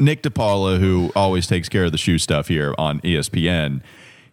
Nick 0.00 0.22
DePaula, 0.22 0.78
who 0.78 1.12
always 1.14 1.46
takes 1.46 1.68
care 1.68 1.84
of 1.84 1.92
the 1.92 1.98
shoe 1.98 2.18
stuff 2.18 2.48
here 2.48 2.74
on 2.78 3.00
ESPN. 3.00 3.82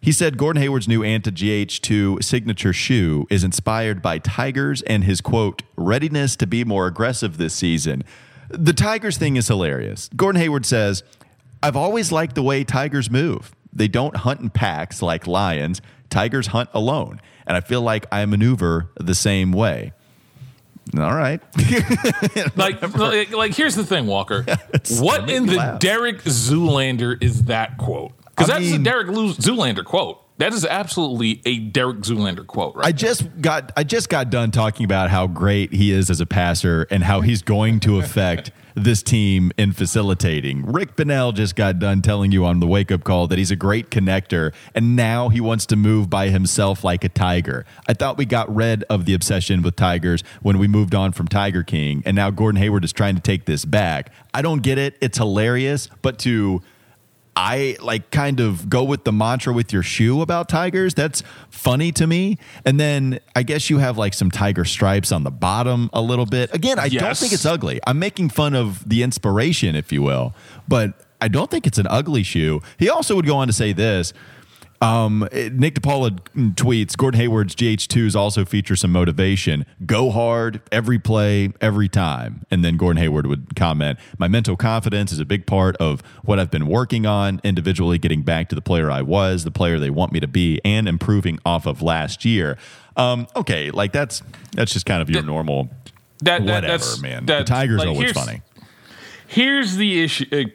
He 0.00 0.12
said 0.12 0.38
Gordon 0.38 0.62
Hayward's 0.62 0.88
new 0.88 1.00
Anta 1.00 1.32
GH2 1.32 2.22
signature 2.22 2.72
shoe 2.72 3.26
is 3.30 3.42
inspired 3.42 4.00
by 4.00 4.18
Tigers 4.18 4.82
and 4.82 5.04
his 5.04 5.20
quote, 5.20 5.62
readiness 5.76 6.36
to 6.36 6.46
be 6.46 6.64
more 6.64 6.86
aggressive 6.86 7.36
this 7.36 7.54
season. 7.54 8.04
The 8.48 8.72
Tigers 8.72 9.18
thing 9.18 9.36
is 9.36 9.48
hilarious. 9.48 10.08
Gordon 10.14 10.40
Hayward 10.40 10.64
says, 10.64 11.02
I've 11.62 11.76
always 11.76 12.12
liked 12.12 12.34
the 12.34 12.42
way 12.42 12.64
Tigers 12.64 13.10
move. 13.10 13.54
They 13.72 13.88
don't 13.88 14.16
hunt 14.16 14.40
in 14.40 14.50
packs 14.50 15.02
like 15.02 15.26
lions, 15.26 15.82
Tigers 16.10 16.48
hunt 16.48 16.70
alone. 16.72 17.20
And 17.46 17.56
I 17.56 17.60
feel 17.60 17.82
like 17.82 18.06
I 18.12 18.24
maneuver 18.26 18.90
the 18.98 19.14
same 19.14 19.52
way. 19.52 19.92
All 20.96 21.14
right. 21.14 21.40
like, 22.56 22.80
like 22.96 23.32
like 23.32 23.54
here's 23.54 23.74
the 23.74 23.84
thing, 23.84 24.06
Walker. 24.06 24.42
what 25.00 25.28
in 25.28 25.46
the 25.46 25.56
laugh. 25.56 25.80
Derek 25.80 26.22
Zoolander 26.22 27.22
is 27.22 27.44
that 27.44 27.76
quote? 27.76 28.12
Because 28.38 28.48
that's 28.48 28.72
a 28.72 28.78
Derek 28.78 29.08
Zoolander 29.08 29.84
quote. 29.84 30.22
That 30.38 30.52
is 30.52 30.64
absolutely 30.64 31.42
a 31.44 31.58
Derek 31.58 31.98
Zoolander 31.98 32.46
quote, 32.46 32.76
right? 32.76 32.86
I 32.86 32.92
just 32.92 33.40
got 33.40 33.72
I 33.76 33.82
just 33.82 34.08
got 34.08 34.30
done 34.30 34.52
talking 34.52 34.84
about 34.84 35.10
how 35.10 35.26
great 35.26 35.72
he 35.72 35.90
is 35.90 36.10
as 36.10 36.20
a 36.20 36.26
passer 36.26 36.86
and 36.90 37.02
how 37.02 37.22
he's 37.22 37.42
going 37.42 37.80
to 37.80 37.98
affect 37.98 38.52
this 38.76 39.02
team 39.02 39.50
in 39.58 39.72
facilitating. 39.72 40.64
Rick 40.64 40.94
Bonnell 40.94 41.32
just 41.32 41.56
got 41.56 41.80
done 41.80 42.02
telling 42.02 42.30
you 42.30 42.44
on 42.44 42.60
the 42.60 42.68
wake 42.68 42.92
up 42.92 43.02
call 43.02 43.26
that 43.26 43.36
he's 43.36 43.50
a 43.50 43.56
great 43.56 43.90
connector 43.90 44.54
and 44.76 44.94
now 44.94 45.28
he 45.28 45.40
wants 45.40 45.66
to 45.66 45.76
move 45.76 46.08
by 46.08 46.28
himself 46.28 46.84
like 46.84 47.02
a 47.02 47.08
tiger. 47.08 47.66
I 47.88 47.94
thought 47.94 48.16
we 48.16 48.24
got 48.24 48.54
rid 48.54 48.84
of 48.84 49.06
the 49.06 49.14
obsession 49.14 49.62
with 49.62 49.74
tigers 49.74 50.22
when 50.40 50.58
we 50.58 50.68
moved 50.68 50.94
on 50.94 51.10
from 51.10 51.26
Tiger 51.26 51.64
King 51.64 52.04
and 52.06 52.14
now 52.14 52.30
Gordon 52.30 52.60
Hayward 52.60 52.84
is 52.84 52.92
trying 52.92 53.16
to 53.16 53.20
take 53.20 53.46
this 53.46 53.64
back. 53.64 54.12
I 54.32 54.42
don't 54.42 54.62
get 54.62 54.78
it. 54.78 54.96
It's 55.00 55.18
hilarious, 55.18 55.88
but 56.00 56.20
to 56.20 56.62
I 57.40 57.76
like 57.80 58.10
kind 58.10 58.40
of 58.40 58.68
go 58.68 58.82
with 58.82 59.04
the 59.04 59.12
mantra 59.12 59.52
with 59.52 59.72
your 59.72 59.84
shoe 59.84 60.22
about 60.22 60.48
tigers. 60.48 60.92
That's 60.94 61.22
funny 61.50 61.92
to 61.92 62.04
me. 62.04 62.36
And 62.64 62.80
then 62.80 63.20
I 63.36 63.44
guess 63.44 63.70
you 63.70 63.78
have 63.78 63.96
like 63.96 64.12
some 64.12 64.28
tiger 64.28 64.64
stripes 64.64 65.12
on 65.12 65.22
the 65.22 65.30
bottom 65.30 65.88
a 65.92 66.02
little 66.02 66.26
bit. 66.26 66.52
Again, 66.52 66.80
I 66.80 66.88
don't 66.88 67.16
think 67.16 67.32
it's 67.32 67.46
ugly. 67.46 67.78
I'm 67.86 68.00
making 68.00 68.30
fun 68.30 68.56
of 68.56 68.88
the 68.88 69.04
inspiration, 69.04 69.76
if 69.76 69.92
you 69.92 70.02
will, 70.02 70.34
but 70.66 71.06
I 71.20 71.28
don't 71.28 71.48
think 71.48 71.64
it's 71.64 71.78
an 71.78 71.86
ugly 71.88 72.24
shoe. 72.24 72.60
He 72.76 72.88
also 72.88 73.14
would 73.14 73.26
go 73.26 73.36
on 73.36 73.46
to 73.46 73.52
say 73.52 73.72
this. 73.72 74.12
Um, 74.80 75.28
Nick 75.32 75.74
DePaula 75.74 76.20
tweets 76.54 76.96
Gordon 76.96 77.20
Hayward's 77.20 77.56
GH2s 77.56 78.14
also 78.14 78.44
feature 78.44 78.76
some 78.76 78.92
motivation. 78.92 79.66
Go 79.84 80.10
hard 80.10 80.60
every 80.70 81.00
play, 81.00 81.52
every 81.60 81.88
time. 81.88 82.44
And 82.50 82.64
then 82.64 82.76
Gordon 82.76 83.02
Hayward 83.02 83.26
would 83.26 83.56
comment 83.56 83.98
My 84.18 84.28
mental 84.28 84.56
confidence 84.56 85.10
is 85.10 85.18
a 85.18 85.24
big 85.24 85.46
part 85.46 85.76
of 85.78 86.00
what 86.22 86.38
I've 86.38 86.50
been 86.50 86.68
working 86.68 87.06
on, 87.06 87.40
individually 87.42 87.98
getting 87.98 88.22
back 88.22 88.48
to 88.50 88.54
the 88.54 88.62
player 88.62 88.88
I 88.90 89.02
was, 89.02 89.42
the 89.44 89.50
player 89.50 89.80
they 89.80 89.90
want 89.90 90.12
me 90.12 90.20
to 90.20 90.28
be, 90.28 90.60
and 90.64 90.86
improving 90.88 91.40
off 91.44 91.66
of 91.66 91.82
last 91.82 92.24
year. 92.24 92.56
Um, 92.96 93.26
okay, 93.34 93.70
like 93.70 93.92
that's 93.92 94.22
that's 94.52 94.72
just 94.72 94.86
kind 94.86 95.02
of 95.02 95.10
your 95.10 95.22
normal 95.22 95.70
That, 96.20 96.44
that 96.46 96.54
whatever, 96.54 96.66
that's, 96.66 97.00
man. 97.00 97.26
that- 97.26 97.40
the 97.40 97.44
Tigers 97.44 97.78
like, 97.78 97.88
are 97.88 97.92
what's 97.94 98.12
funny. 98.12 98.42
Here's 99.26 99.76
the 99.76 100.02
issue. 100.02 100.50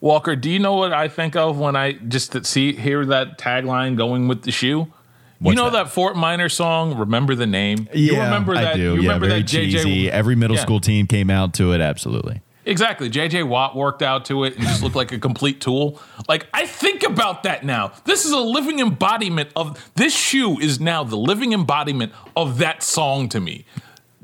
Walker, 0.00 0.36
do 0.36 0.48
you 0.50 0.58
know 0.58 0.74
what 0.74 0.92
I 0.92 1.08
think 1.08 1.34
of 1.36 1.58
when 1.58 1.74
I 1.76 1.92
just 1.92 2.46
see 2.46 2.72
hear 2.72 3.04
that 3.06 3.38
tagline 3.38 3.96
going 3.96 4.28
with 4.28 4.42
the 4.42 4.52
shoe? 4.52 4.92
What's 5.40 5.54
you 5.54 5.56
know 5.56 5.70
that? 5.70 5.84
that? 5.84 5.90
Fort 5.92 6.16
Minor 6.16 6.48
song, 6.48 6.96
Remember 6.98 7.34
the 7.34 7.46
Name? 7.46 7.88
you 7.92 8.12
remember 8.20 8.54
that 8.54 8.74
I 8.74 8.76
do. 8.76 8.80
you 8.80 8.90
yeah, 8.94 8.96
remember 9.02 9.28
very 9.28 9.42
that 9.42 9.48
JJ 9.48 9.70
cheesy. 9.72 10.10
Every 10.10 10.34
middle 10.34 10.56
Yeah. 10.56 10.62
school 10.62 10.80
team 10.80 11.06
came 11.06 11.30
out 11.30 11.54
to 11.54 11.72
it. 11.72 11.80
Absolutely. 11.80 12.40
Exactly. 12.64 13.08
JJ 13.08 13.44
Watt 13.44 13.74
worked 13.76 14.02
out 14.02 14.24
to 14.26 14.44
it 14.44 14.56
and 14.56 14.64
just 14.66 14.82
looked 14.82 14.96
like 14.96 15.10
a 15.12 15.18
complete 15.18 15.60
tool. 15.60 16.00
Like, 16.28 16.46
I 16.52 16.66
think 16.66 17.02
about 17.02 17.44
that 17.44 17.64
now. 17.64 17.92
This 18.04 18.24
is 18.26 18.32
a 18.32 18.38
living 18.40 18.78
embodiment 18.80 19.50
of 19.56 19.90
this 19.94 20.14
shoe 20.14 20.58
is 20.58 20.78
now 20.78 21.02
the 21.02 21.16
living 21.16 21.52
embodiment 21.54 22.12
of 22.36 22.58
that 22.58 22.82
song 22.82 23.28
to 23.30 23.40
me. 23.40 23.64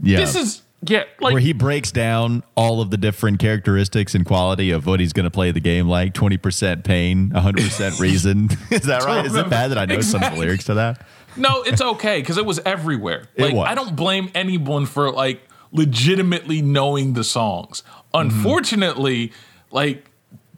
Yeah. 0.02 0.18
This 0.18 0.34
is 0.34 0.62
yeah, 0.86 1.04
like 1.20 1.32
where 1.32 1.40
he 1.40 1.52
breaks 1.52 1.90
down 1.92 2.42
all 2.56 2.80
of 2.80 2.90
the 2.90 2.96
different 2.96 3.38
characteristics 3.38 4.14
and 4.14 4.24
quality 4.26 4.70
of 4.70 4.86
what 4.86 5.00
he's 5.00 5.12
going 5.12 5.24
to 5.24 5.30
play 5.30 5.50
the 5.50 5.60
game 5.60 5.88
like 5.88 6.14
20% 6.14 6.84
pain 6.84 7.30
100% 7.30 8.00
reason 8.00 8.48
is 8.70 8.82
that 8.82 9.04
right 9.04 9.24
is 9.24 9.34
it 9.34 9.48
bad 9.48 9.70
that 9.70 9.78
i 9.78 9.84
know 9.84 10.00
some 10.00 10.22
of 10.22 10.32
the 10.34 10.38
lyrics 10.40 10.64
to 10.64 10.74
that 10.74 11.06
No, 11.36 11.62
it's 11.62 11.82
okay 11.82 12.20
because 12.20 12.38
it 12.38 12.46
was 12.46 12.60
everywhere. 12.60 13.24
Like 13.36 13.54
was. 13.54 13.66
I 13.68 13.74
don't 13.74 13.96
blame 13.96 14.30
anyone 14.36 14.86
for 14.86 15.10
like 15.10 15.42
legitimately 15.72 16.62
knowing 16.62 17.14
the 17.14 17.24
songs. 17.24 17.82
Mm-hmm. 18.14 18.20
Unfortunately, 18.20 19.32
like 19.72 20.08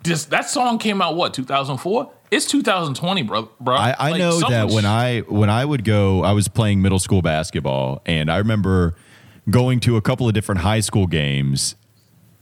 this 0.02 0.26
that 0.26 0.50
song 0.50 0.78
came 0.78 1.00
out 1.00 1.16
what 1.16 1.32
2004. 1.34 2.12
It's 2.30 2.44
2020, 2.46 3.22
bro. 3.22 3.48
Bro, 3.60 3.76
I, 3.76 3.94
I 3.98 4.10
Like, 4.10 4.18
know 4.18 4.40
that 4.50 4.68
when 4.68 4.82
sh- 4.82 4.86
I 4.86 5.20
when 5.20 5.48
I 5.48 5.64
would 5.64 5.84
go, 5.84 6.22
I 6.22 6.32
was 6.32 6.48
playing 6.48 6.82
middle 6.82 6.98
school 6.98 7.22
basketball, 7.22 8.02
and 8.04 8.30
I 8.30 8.36
remember 8.38 8.96
going 9.48 9.80
to 9.80 9.96
a 9.96 10.02
couple 10.02 10.26
of 10.28 10.34
different 10.34 10.60
high 10.62 10.80
school 10.80 11.06
games, 11.06 11.74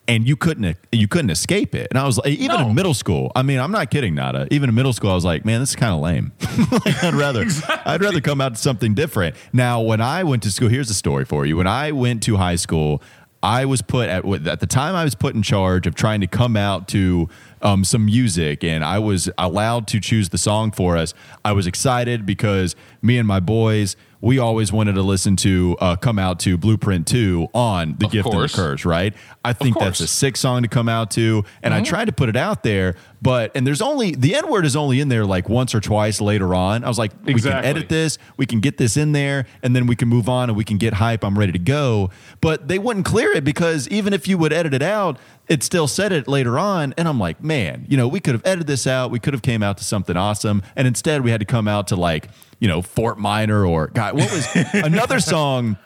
and 0.07 0.27
you 0.29 0.37
couldn't 0.37 0.77
you 0.93 1.09
couldn't 1.09 1.31
escape 1.31 1.75
it. 1.75 1.89
And 1.91 1.99
I 1.99 2.07
was 2.07 2.19
like, 2.19 2.29
even 2.29 2.57
No. 2.61 2.69
in 2.69 2.75
middle 2.75 2.95
school, 2.95 3.33
I 3.35 3.43
mean, 3.43 3.59
I'm 3.59 3.73
not 3.73 3.91
kidding, 3.91 4.15
Nada. 4.15 4.47
Even 4.51 4.69
in 4.69 4.75
middle 4.75 4.93
school, 4.93 5.11
I 5.11 5.15
was 5.15 5.25
like, 5.25 5.45
man, 5.45 5.61
this 5.61 5.71
is 5.71 5.77
kind 5.77 5.95
of 5.95 6.01
lame. 6.01 6.33
like, 6.85 7.03
I'd 7.05 7.15
rather 7.15 7.47
I'd 7.87 8.03
rather 8.03 8.21
come 8.21 8.41
out 8.41 8.55
to 8.55 8.61
something 8.61 8.95
different. 8.95 9.37
Now, 9.53 9.81
when 9.81 10.01
I 10.01 10.25
went 10.25 10.43
to 10.45 10.51
school, 10.51 10.69
here's 10.69 10.89
the 10.89 10.95
story 10.95 11.25
for 11.25 11.47
you. 11.47 11.57
When 11.57 11.67
I 11.67 11.93
went 11.93 12.23
to 12.25 12.37
high 12.37 12.57
school. 12.57 13.03
I 13.43 13.67
was 13.67 13.83
put 13.83 14.09
at 14.09 14.25
at 14.47 14.61
the 14.61 14.67
time 14.67 14.95
I 14.95 15.05
was 15.05 15.15
put 15.15 15.35
in 15.35 15.43
charge 15.43 15.87
of 15.87 15.95
trying 15.95 16.23
to 16.23 16.27
come 16.27 16.57
out 16.57 16.89
to 16.89 17.29
um, 17.65 17.83
some 17.83 18.05
music, 18.07 18.63
and 18.63 18.85
I 18.85 18.99
was 18.99 19.31
allowed 19.39 19.89
to 19.89 20.01
choose 20.01 20.29
the 20.29 20.39
song 20.39 20.71
for 20.71 20.97
us. 20.97 21.15
I 21.45 21.53
was 21.53 21.67
excited 21.67 22.25
because 22.27 22.77
me 23.03 23.19
and 23.19 23.27
my 23.27 23.41
boys 23.41 23.97
we 24.25 24.39
always 24.39 24.73
wanted 24.73 24.95
to 24.95 25.03
listen 25.03 25.37
to 25.37 25.77
uh, 25.81 25.97
come 25.97 26.19
out 26.19 26.41
to 26.41 26.57
Blueprint 26.57 27.07
Two 27.07 27.47
on 27.53 27.97
the 27.99 28.07
Of 28.07 28.13
Gift 28.13 28.25
course. 28.25 28.55
and 28.55 28.65
the 28.65 28.69
Curse, 28.71 28.85
right? 28.87 29.13
I 29.45 29.53
think 29.53 29.79
that's. 29.79 29.99
Mm-hmm. 29.99 30.05
a 30.05 30.09
sick 30.09 30.37
song 30.39 30.63
to 30.63 30.69
come 30.69 30.89
out 30.89 31.11
to, 31.13 31.45
and 31.63 31.75
I 31.75 31.83
tried 31.83 32.07
to 32.07 32.13
put 32.13 32.31
it 32.31 32.37
out 32.37 32.63
there, 32.63 32.97
but 33.21 33.53
and 33.55 33.67
there's 33.67 33.83
only 33.83 34.15
the 34.15 34.35
N 34.35 34.49
word 34.49 34.65
is 34.65 34.77
only 34.77 35.01
in 35.01 35.09
there 35.09 35.27
like 35.27 35.51
once 35.51 35.75
or 35.75 35.81
twice 35.81 36.23
later 36.23 36.55
on. 36.55 36.85
I 36.85 36.89
was 36.89 36.99
like, 36.99 37.13
we 37.25 37.35
can 37.35 37.53
edit 37.53 37.91
this, 37.91 38.17
we 38.39 38.47
can 38.47 38.61
get 38.61 38.79
this 38.79 38.97
in 38.97 39.13
there, 39.13 39.45
and 39.63 39.77
then 39.77 39.87
we 39.87 39.95
can 39.95 40.09
move 40.09 40.29
on 40.29 40.49
and 40.49 40.57
we 40.57 40.65
can 40.65 40.79
get 40.79 40.95
hype. 40.95 41.23
I'm 41.23 41.39
ready 41.39 41.53
to 41.53 41.59
go. 41.59 42.09
But 42.41 42.67
they 42.67 42.79
wouldn't 42.79 43.05
clear 43.05 43.31
it 43.33 43.45
because 43.45 43.87
even 43.89 44.15
if 44.15 44.27
you 44.27 44.39
would 44.39 44.55
edit 44.55 44.73
it 44.73 44.83
out, 44.83 45.19
it 45.49 45.63
still 45.63 45.87
said 45.87 46.13
it 46.13 46.27
later 46.27 46.59
on. 46.59 46.95
And 46.97 47.07
I'm 47.07 47.19
like, 47.19 47.43
man, 47.43 47.85
you 47.89 47.97
know, 47.97 48.09
we 48.09 48.21
could 48.21 48.35
have 48.35 48.43
edited 48.47 48.67
this 48.67 48.87
out. 48.87 49.11
We 49.11 49.19
could 49.19 49.35
have 49.35 49.43
came 49.43 49.63
out 49.63 49.79
to 49.79 49.85
something 49.85 50.17
awesome. 50.17 50.63
And 50.77 50.87
instead 50.89 51.23
we 51.23 51.31
had 51.31 51.41
to 51.41 51.47
come 51.47 51.69
out 51.69 51.89
to 51.89 51.97
like, 51.97 52.29
you 52.61 52.69
know, 52.69 52.83
Fort 52.83 53.19
Minor 53.19 53.67
or 53.67 53.89
God, 53.89 54.15
what 54.15 54.33
was 54.33 54.49
another 54.75 55.21
song? 55.21 55.77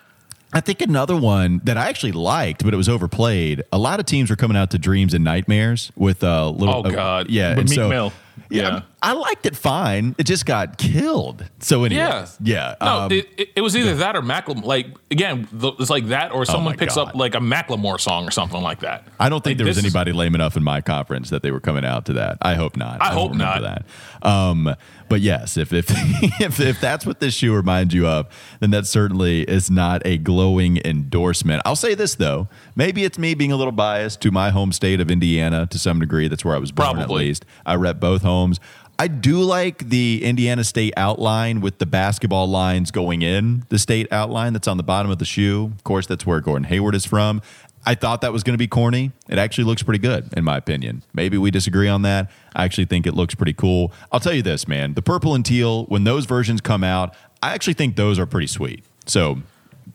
I 0.52 0.60
think 0.60 0.80
another 0.80 1.16
one 1.16 1.60
that 1.64 1.76
I 1.76 1.88
actually 1.88 2.12
liked, 2.12 2.64
but 2.64 2.72
it 2.72 2.76
was 2.78 2.88
overplayed. 2.88 3.64
A 3.70 3.78
lot 3.78 4.00
of 4.00 4.06
teams 4.06 4.30
were 4.30 4.36
coming 4.36 4.56
out 4.56 4.70
to 4.70 4.78
Dreams 4.78 5.12
and 5.12 5.22
Nightmares 5.22 5.92
with 5.94 6.22
a 6.22 6.48
little. 6.48 6.76
Oh, 6.76 6.88
uh, 6.88 6.90
God. 6.90 7.28
yeah, 7.30 7.54
But 7.54 7.60
and 7.60 7.70
Meek 7.70 7.76
so, 7.76 7.88
Mill. 7.88 8.12
Yeah, 8.50 8.62
Yeah. 8.62 8.80
I 9.00 9.12
liked 9.12 9.46
it 9.46 9.54
fine. 9.56 10.16
It 10.18 10.24
just 10.24 10.44
got 10.44 10.76
killed. 10.76 11.44
So 11.60 11.84
anyway, 11.84 12.00
Yeah, 12.02 12.26
yeah. 12.42 12.74
No, 12.80 12.98
um, 13.02 13.12
it, 13.12 13.28
it, 13.36 13.48
it 13.56 13.60
was 13.60 13.76
either 13.76 13.94
that 13.96 14.16
or 14.16 14.22
Macklemore. 14.22 14.64
Like 14.64 14.88
again, 15.10 15.46
the, 15.52 15.72
it's 15.78 15.88
like 15.90 16.06
that, 16.08 16.32
or 16.32 16.44
someone 16.44 16.74
Oh 16.74 16.76
picks 16.78 16.96
God. 16.96 17.08
up 17.10 17.14
like 17.14 17.34
a 17.36 17.38
Macklemore 17.38 18.00
song 18.00 18.26
or 18.26 18.30
something 18.32 18.60
like 18.60 18.80
that. 18.80 19.06
I 19.20 19.28
don't 19.28 19.42
think 19.44 19.52
Like, 19.52 19.58
there 19.58 19.66
was 19.68 19.76
this 19.76 19.84
is- 19.84 19.94
anybody 19.94 20.12
lame 20.12 20.34
enough 20.34 20.56
in 20.56 20.64
my 20.64 20.80
conference 20.80 21.30
that 21.30 21.42
they 21.42 21.50
were 21.52 21.60
coming 21.60 21.84
out 21.84 22.06
to 22.06 22.14
that. 22.14 22.38
I 22.42 22.54
hope 22.54 22.76
not. 22.76 23.00
I 23.00 23.10
don't 23.14 23.18
hope 23.28 23.34
not. 23.36 23.62
That. 23.62 23.84
Um, 24.28 24.74
but 25.08 25.20
yes, 25.20 25.56
if 25.56 25.72
if, 25.72 25.86
if 26.40 26.58
if 26.60 26.80
that's 26.80 27.06
what 27.06 27.20
this 27.20 27.34
shoe 27.34 27.54
reminds 27.54 27.94
you 27.94 28.06
of, 28.06 28.26
then 28.60 28.70
that 28.72 28.86
certainly 28.86 29.42
is 29.42 29.70
not 29.70 30.02
a 30.04 30.18
glowing 30.18 30.78
endorsement. 30.84 31.62
I'll 31.64 31.76
say 31.76 31.94
this 31.94 32.16
though, 32.16 32.48
maybe 32.74 33.04
it's 33.04 33.16
me 33.18 33.34
being 33.34 33.52
a 33.52 33.56
little 33.56 33.72
biased 33.72 34.20
to 34.22 34.30
my 34.32 34.50
home 34.50 34.72
state 34.72 35.00
of 35.00 35.08
Indiana 35.10 35.66
to 35.70 35.78
some 35.78 36.00
degree. 36.00 36.26
That's 36.28 36.44
where 36.44 36.54
I 36.56 36.58
was 36.58 36.72
born, 36.72 36.88
at 36.88 36.94
Probably. 37.06 37.26
least. 37.26 37.44
I 37.64 37.76
rep 37.76 38.00
both 38.00 38.22
homes. 38.28 38.60
I 39.00 39.06
do 39.06 39.40
like 39.42 39.90
the 39.90 40.24
Indiana 40.24 40.64
State 40.64 40.92
outline 40.96 41.60
with 41.60 41.78
the 41.78 41.86
basketball 41.86 42.48
lines 42.48 42.90
going 42.90 43.22
in 43.22 43.64
the 43.68 43.78
state 43.78 44.12
outline 44.12 44.52
that's 44.52 44.66
on 44.66 44.76
the 44.76 44.82
bottom 44.82 45.10
of 45.10 45.18
the 45.18 45.24
shoe. 45.24 45.72
Of 45.76 45.84
course, 45.84 46.06
that's 46.06 46.26
where 46.26 46.40
Gordon 46.40 46.64
Hayward 46.64 46.96
is 46.96 47.06
from. 47.06 47.40
I 47.86 47.94
thought 47.94 48.22
that 48.22 48.32
was 48.32 48.42
going 48.42 48.54
to 48.54 48.58
be 48.58 48.66
corny. 48.66 49.12
It 49.28 49.38
actually 49.38 49.64
looks 49.64 49.84
pretty 49.84 50.00
good, 50.00 50.34
in 50.36 50.42
my 50.44 50.56
opinion. 50.56 51.04
Maybe 51.14 51.38
we 51.38 51.50
disagree 51.50 51.88
on 51.88 52.02
that. 52.02 52.30
I 52.56 52.64
actually 52.64 52.86
think 52.86 53.06
it 53.06 53.14
looks 53.14 53.36
pretty 53.36 53.52
cool. 53.52 53.92
I'll 54.10 54.20
tell 54.20 54.34
you 54.34 54.42
this, 54.42 54.66
man. 54.66 54.94
The 54.94 55.02
purple 55.02 55.34
and 55.34 55.46
teal, 55.46 55.84
when 55.84 56.04
those 56.04 56.26
versions 56.26 56.60
come 56.60 56.82
out, 56.82 57.14
I 57.42 57.54
actually 57.54 57.74
think 57.74 57.94
those 57.94 58.18
are 58.18 58.26
pretty 58.26 58.48
sweet. 58.48 58.84
So 59.06 59.38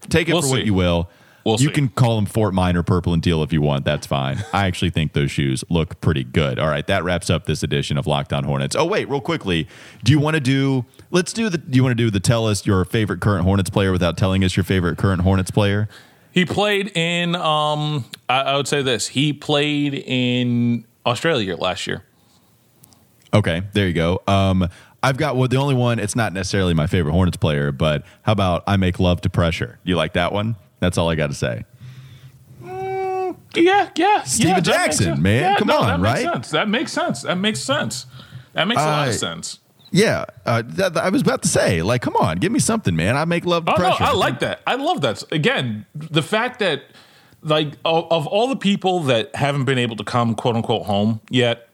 take 0.10 0.30
it 0.30 0.34
We'll 0.34 0.44
for 0.44 0.48
what 0.48 0.66
you 0.66 0.74
will. 0.74 1.10
We'll 1.46 1.60
you 1.60 1.68
see. 1.68 1.74
can 1.74 1.90
call 1.90 2.16
them 2.16 2.26
Fort 2.26 2.54
Minor 2.54 2.84
purple 2.84 3.14
and 3.14 3.22
teal 3.22 3.44
if 3.44 3.52
you 3.52 3.62
want. 3.62 3.84
That's 3.84 4.08
fine. 4.08 4.44
I 4.54 4.66
actually 4.66 4.92
think 4.92 5.14
those 5.14 5.32
shoes 5.32 5.64
look 5.70 6.00
pretty 6.00 6.24
good. 6.24 6.58
All 6.58 6.70
right, 6.70 6.86
that 6.88 7.04
wraps 7.04 7.30
up 7.30 7.46
this 7.46 7.64
edition 7.64 7.98
of 7.98 8.08
Locked 8.08 8.32
On 8.32 8.44
Hornets. 8.44 8.76
Oh 8.76 8.86
wait, 8.86 9.10
real 9.10 9.22
quickly, 9.22 9.68
do 10.04 10.12
you 10.12 10.20
want 10.20 10.36
to 10.36 10.40
do? 10.40 10.86
Let's 11.12 11.34
do 11.34 11.50
the. 11.50 11.58
Do 11.58 11.76
you 11.76 11.84
want 11.84 11.92
to 11.98 12.04
do 12.04 12.10
the 12.10 12.20
tell 12.20 12.48
us 12.48 12.66
your 12.66 12.86
favorite 12.86 13.20
current 13.20 13.44
Hornets 13.44 13.70
player 13.70 13.92
without 13.92 14.18
telling 14.18 14.44
us 14.44 14.56
your 14.56 14.64
favorite 14.64 14.98
current 14.98 15.22
Hornets 15.22 15.52
player? 15.52 15.90
He 16.32 16.46
played 16.46 16.92
in. 16.96 17.36
Um, 17.36 18.06
I, 18.30 18.42
I 18.42 18.58
would 18.58 18.68
say 18.68 18.82
this. 18.82 19.08
He 19.10 19.34
played 19.34 19.94
in 19.94 20.86
Australia 21.06 21.56
last 21.58 21.86
year. 21.88 22.04
Okay, 23.34 23.64
there 23.74 23.88
you 23.88 23.94
go. 23.94 24.22
Um, 24.28 24.70
I've 25.02 25.18
got 25.18 25.36
well, 25.36 25.48
the 25.48 25.58
only 25.58 25.76
one. 25.76 26.00
It's 26.00 26.16
not 26.16 26.32
necessarily 26.32 26.74
my 26.74 26.88
favorite 26.88 27.12
Hornets 27.12 27.38
player, 27.38 27.72
but 27.72 28.06
how 28.22 28.32
about 28.32 28.64
I 28.66 28.78
make 28.78 29.00
love 29.00 29.22
to 29.22 29.30
pressure? 29.30 29.80
You 29.84 29.96
like 29.98 30.14
that 30.14 30.32
one? 30.32 30.56
That's 30.84 30.98
all 30.98 31.10
I 31.10 31.16
got 31.16 31.28
to 31.28 31.34
say. 31.36 31.64
Yeah, 32.66 33.34
yeah. 33.56 33.90
yeah, 33.96 34.24
Stephen 34.24 34.64
that 34.64 34.66
makes 34.66 34.68
Jackson, 34.68 35.22
man. 35.22 35.42
Yeah, 35.42 35.58
Come 35.58 35.68
no, 35.68 35.80
on, 35.80 36.02
that 36.02 36.14
makes 36.14 36.32
sense. 36.32 36.50
That 36.52 36.68
makes 36.70 36.92
sense. 36.92 37.22
That 37.24 37.38
makes 37.38 37.60
sense. 37.60 38.06
That 38.54 38.68
makes 38.68 38.82
a 38.82 38.86
lot 38.86 39.08
Uh, 39.08 39.10
of 39.12 39.16
sense. 39.16 39.60
Yeah, 39.92 40.26
uh, 40.46 40.64
that, 40.66 40.98
I 40.98 41.10
was 41.10 41.22
about 41.22 41.44
to 41.44 41.48
say, 41.48 41.84
like, 41.84 42.02
come 42.02 42.16
on, 42.16 42.38
give 42.38 42.52
me 42.52 42.58
something, 42.58 42.96
man. 42.96 43.16
I 43.16 43.26
make 43.26 43.46
love 43.46 43.66
to 43.66 43.74
Oh 43.74 43.78
no. 43.78 43.96
I 44.00 44.12
like 44.14 44.40
that. 44.40 44.62
I 44.66 44.74
love 44.76 45.02
that. 45.02 45.24
Again, 45.32 45.86
the 45.94 46.24
fact 46.24 46.60
that 46.60 46.82
like 47.44 47.74
of, 47.86 48.12
of 48.12 48.26
all 48.26 48.48
the 48.48 48.56
people 48.56 49.02
that 49.02 49.36
haven't 49.36 49.66
been 49.66 49.78
able 49.78 49.96
to 49.98 50.04
come 50.04 50.34
quote 50.34 50.56
unquote 50.56 50.88
home 50.88 51.22
yet, 51.30 51.70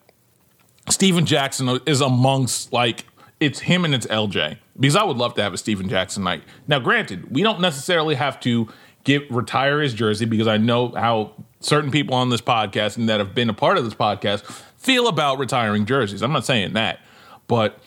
Stephen 0.89 1.25
Jackson 1.25 1.79
is 1.85 2.01
amongst 2.01 2.73
like 2.73 3.05
it's 3.39 3.59
him 3.59 3.85
and 3.85 3.95
it's 3.95 4.07
LJ 4.07 4.57
because 4.77 4.97
I 4.97 5.03
would 5.03 5.15
love 5.17 5.33
to 5.35 5.41
have 5.43 5.53
a 5.53 5.57
Stephen 5.57 5.87
Jackson 5.87 6.23
night. 6.23 6.43
Now, 6.67 6.79
granted, 6.79 7.31
we 7.31 7.41
don't 7.41 7.61
necessarily 7.61 8.15
have 8.15 8.37
to 8.41 8.67
get 9.09 9.31
retire 9.31 9.81
his 9.81 9.93
jersey 9.95 10.25
because 10.25 10.47
I 10.47 10.57
know 10.57 10.89
how 10.89 11.31
certain 11.59 11.89
people 11.89 12.13
on 12.15 12.29
this 12.29 12.41
podcast 12.41 12.95
and 12.97 13.09
that 13.09 13.19
have 13.19 13.33
been 13.33 13.49
a 13.49 13.53
part 13.53 13.77
of 13.77 13.83
this 13.83 13.95
podcast 13.95 14.43
feel 14.77 15.07
about 15.07 15.39
retiring 15.39 15.85
jerseys. 15.85 16.21
I'm 16.21 16.31
not 16.31 16.45
saying 16.45 16.73
that, 16.73 16.99
but 17.47 17.79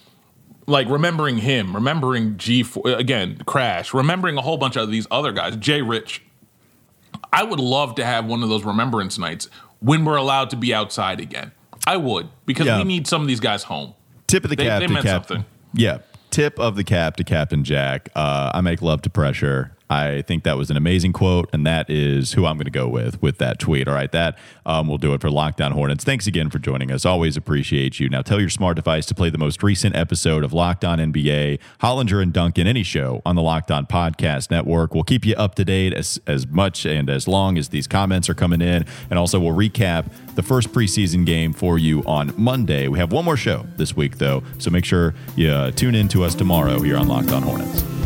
like 0.67 0.89
remembering 0.89 1.39
him, 1.39 1.75
remembering 1.75 2.37
G 2.39 2.65
again, 2.85 3.41
Crash, 3.47 3.95
remembering 3.95 4.37
a 4.37 4.43
whole 4.43 4.57
bunch 4.59 4.77
of 4.77 4.91
these 4.91 5.07
other 5.11 5.31
guys, 5.33 5.57
Jay 5.57 5.81
Rich. 5.81 6.23
I 7.33 7.45
would 7.45 7.61
love 7.61 7.95
to 7.97 8.05
have 8.05 8.27
one 8.27 8.43
of 8.43 8.49
those 8.49 8.65
remembrance 8.65 9.17
nights 9.19 9.49
when 9.81 10.05
we're 10.05 10.17
allowed 10.17 10.51
to 10.51 10.57
be 10.57 10.75
outside 10.75 11.21
again. 11.21 11.53
I 11.87 11.97
would 11.97 12.29
because 12.47 12.67
Yeah. 12.67 12.79
we 12.79 12.85
need 12.85 13.07
some 13.07 13.23
of 13.23 13.29
these 13.29 13.41
guys 13.41 13.63
home. 13.65 13.95
Tip 14.27 14.45
of 14.45 14.51
the 14.51 14.57
They- 14.57 14.65
cap 14.65 14.81
they 14.81 14.87
to 14.89 14.93
meant 14.93 15.07
Captain. 15.07 15.37
something. 15.39 15.53
Yeah. 15.75 15.99
Tip 16.31 16.59
of 16.59 16.77
the 16.77 16.85
cap 16.85 17.17
to 17.17 17.25
Captain 17.25 17.63
Jack. 17.65 18.09
Uh, 18.15 18.51
I 18.55 18.61
make 18.61 18.81
love 18.83 19.03
to 19.03 19.11
pressure. 19.11 19.73
I 19.93 20.23
think 20.23 20.45
that 20.45 20.57
was 20.57 20.71
an 20.71 20.79
amazing 20.79 21.13
quote, 21.13 21.51
and 21.53 21.67
that 21.67 21.91
is 21.91 22.33
who 22.33 22.47
I'm 22.47 22.57
going 22.57 22.65
to 22.65 22.71
go 22.71 22.89
with 22.89 23.21
with 23.21 23.37
that 23.39 23.59
tweet. 23.59 23.87
All 23.87 23.95
right, 23.95 24.11
that 24.13 24.39
um, 24.65 24.89
will 24.89 24.97
do 24.97 25.13
it 25.13 25.21
for 25.21 25.31
Locked 25.31 25.61
On 25.61 25.73
Hornets. 25.73 26.03
Thanks 26.03 26.27
again 26.27 26.49
for 26.49 26.59
joining 26.59 26.91
us. 26.91 27.05
Always 27.05 27.37
appreciate 27.37 28.01
you. 28.01 28.09
Now 28.09 28.23
tell 28.23 28.41
your 28.41 28.49
smart 28.49 28.77
device 28.77 29.05
to 29.07 29.15
play 29.15 29.29
the 29.29 29.37
most 29.37 29.63
recent 29.63 29.95
episode 29.95 30.45
of 30.45 30.55
Locked 30.55 30.85
On 30.85 30.99
NBA, 30.99 31.59
Hollinger 31.81 32.23
and 32.23 32.33
Duncan, 32.33 32.67
any 32.67 32.83
show 32.83 33.21
on 33.27 33.37
the 33.37 33.43
Locked 33.43 33.71
On 33.71 33.85
Podcast 33.85 34.51
Network. 34.51 34.95
We'll 34.95 35.05
keep 35.05 35.27
you 35.27 35.35
up 35.35 35.57
to 35.57 35.65
date 35.65 35.93
as 35.93 36.19
as 36.27 36.47
much 36.47 36.87
and 36.87 37.11
as 37.11 37.29
long 37.29 37.59
as 37.59 37.69
these 37.69 37.87
comments 37.87 38.31
are 38.31 38.35
coming 38.35 38.63
in, 38.63 38.87
and 39.11 39.19
also 39.19 39.39
we'll 39.39 39.55
recap 39.55 40.11
the 40.37 40.43
first 40.43 40.73
preseason 40.73 41.27
game 41.27 41.53
for 41.53 41.79
you 41.79 42.03
on 42.05 42.33
Monday. 42.39 42.89
We 42.89 42.99
have 42.99 43.13
one 43.13 43.27
more 43.27 43.37
show 43.37 43.67
this 43.77 43.95
week 43.95 44.17
though, 44.17 44.43
so 44.57 44.71
make 44.71 44.87
sure 44.87 45.15
you 45.37 45.51
uh, 45.51 45.71
tune 45.73 45.95
in 45.95 46.09
to 46.09 46.25
us 46.25 46.35
tomorrow 46.35 46.81
here 46.81 46.97
on 46.97 47.09
Locked 47.09 47.33
On 47.33 47.43
Hornets. 47.43 48.02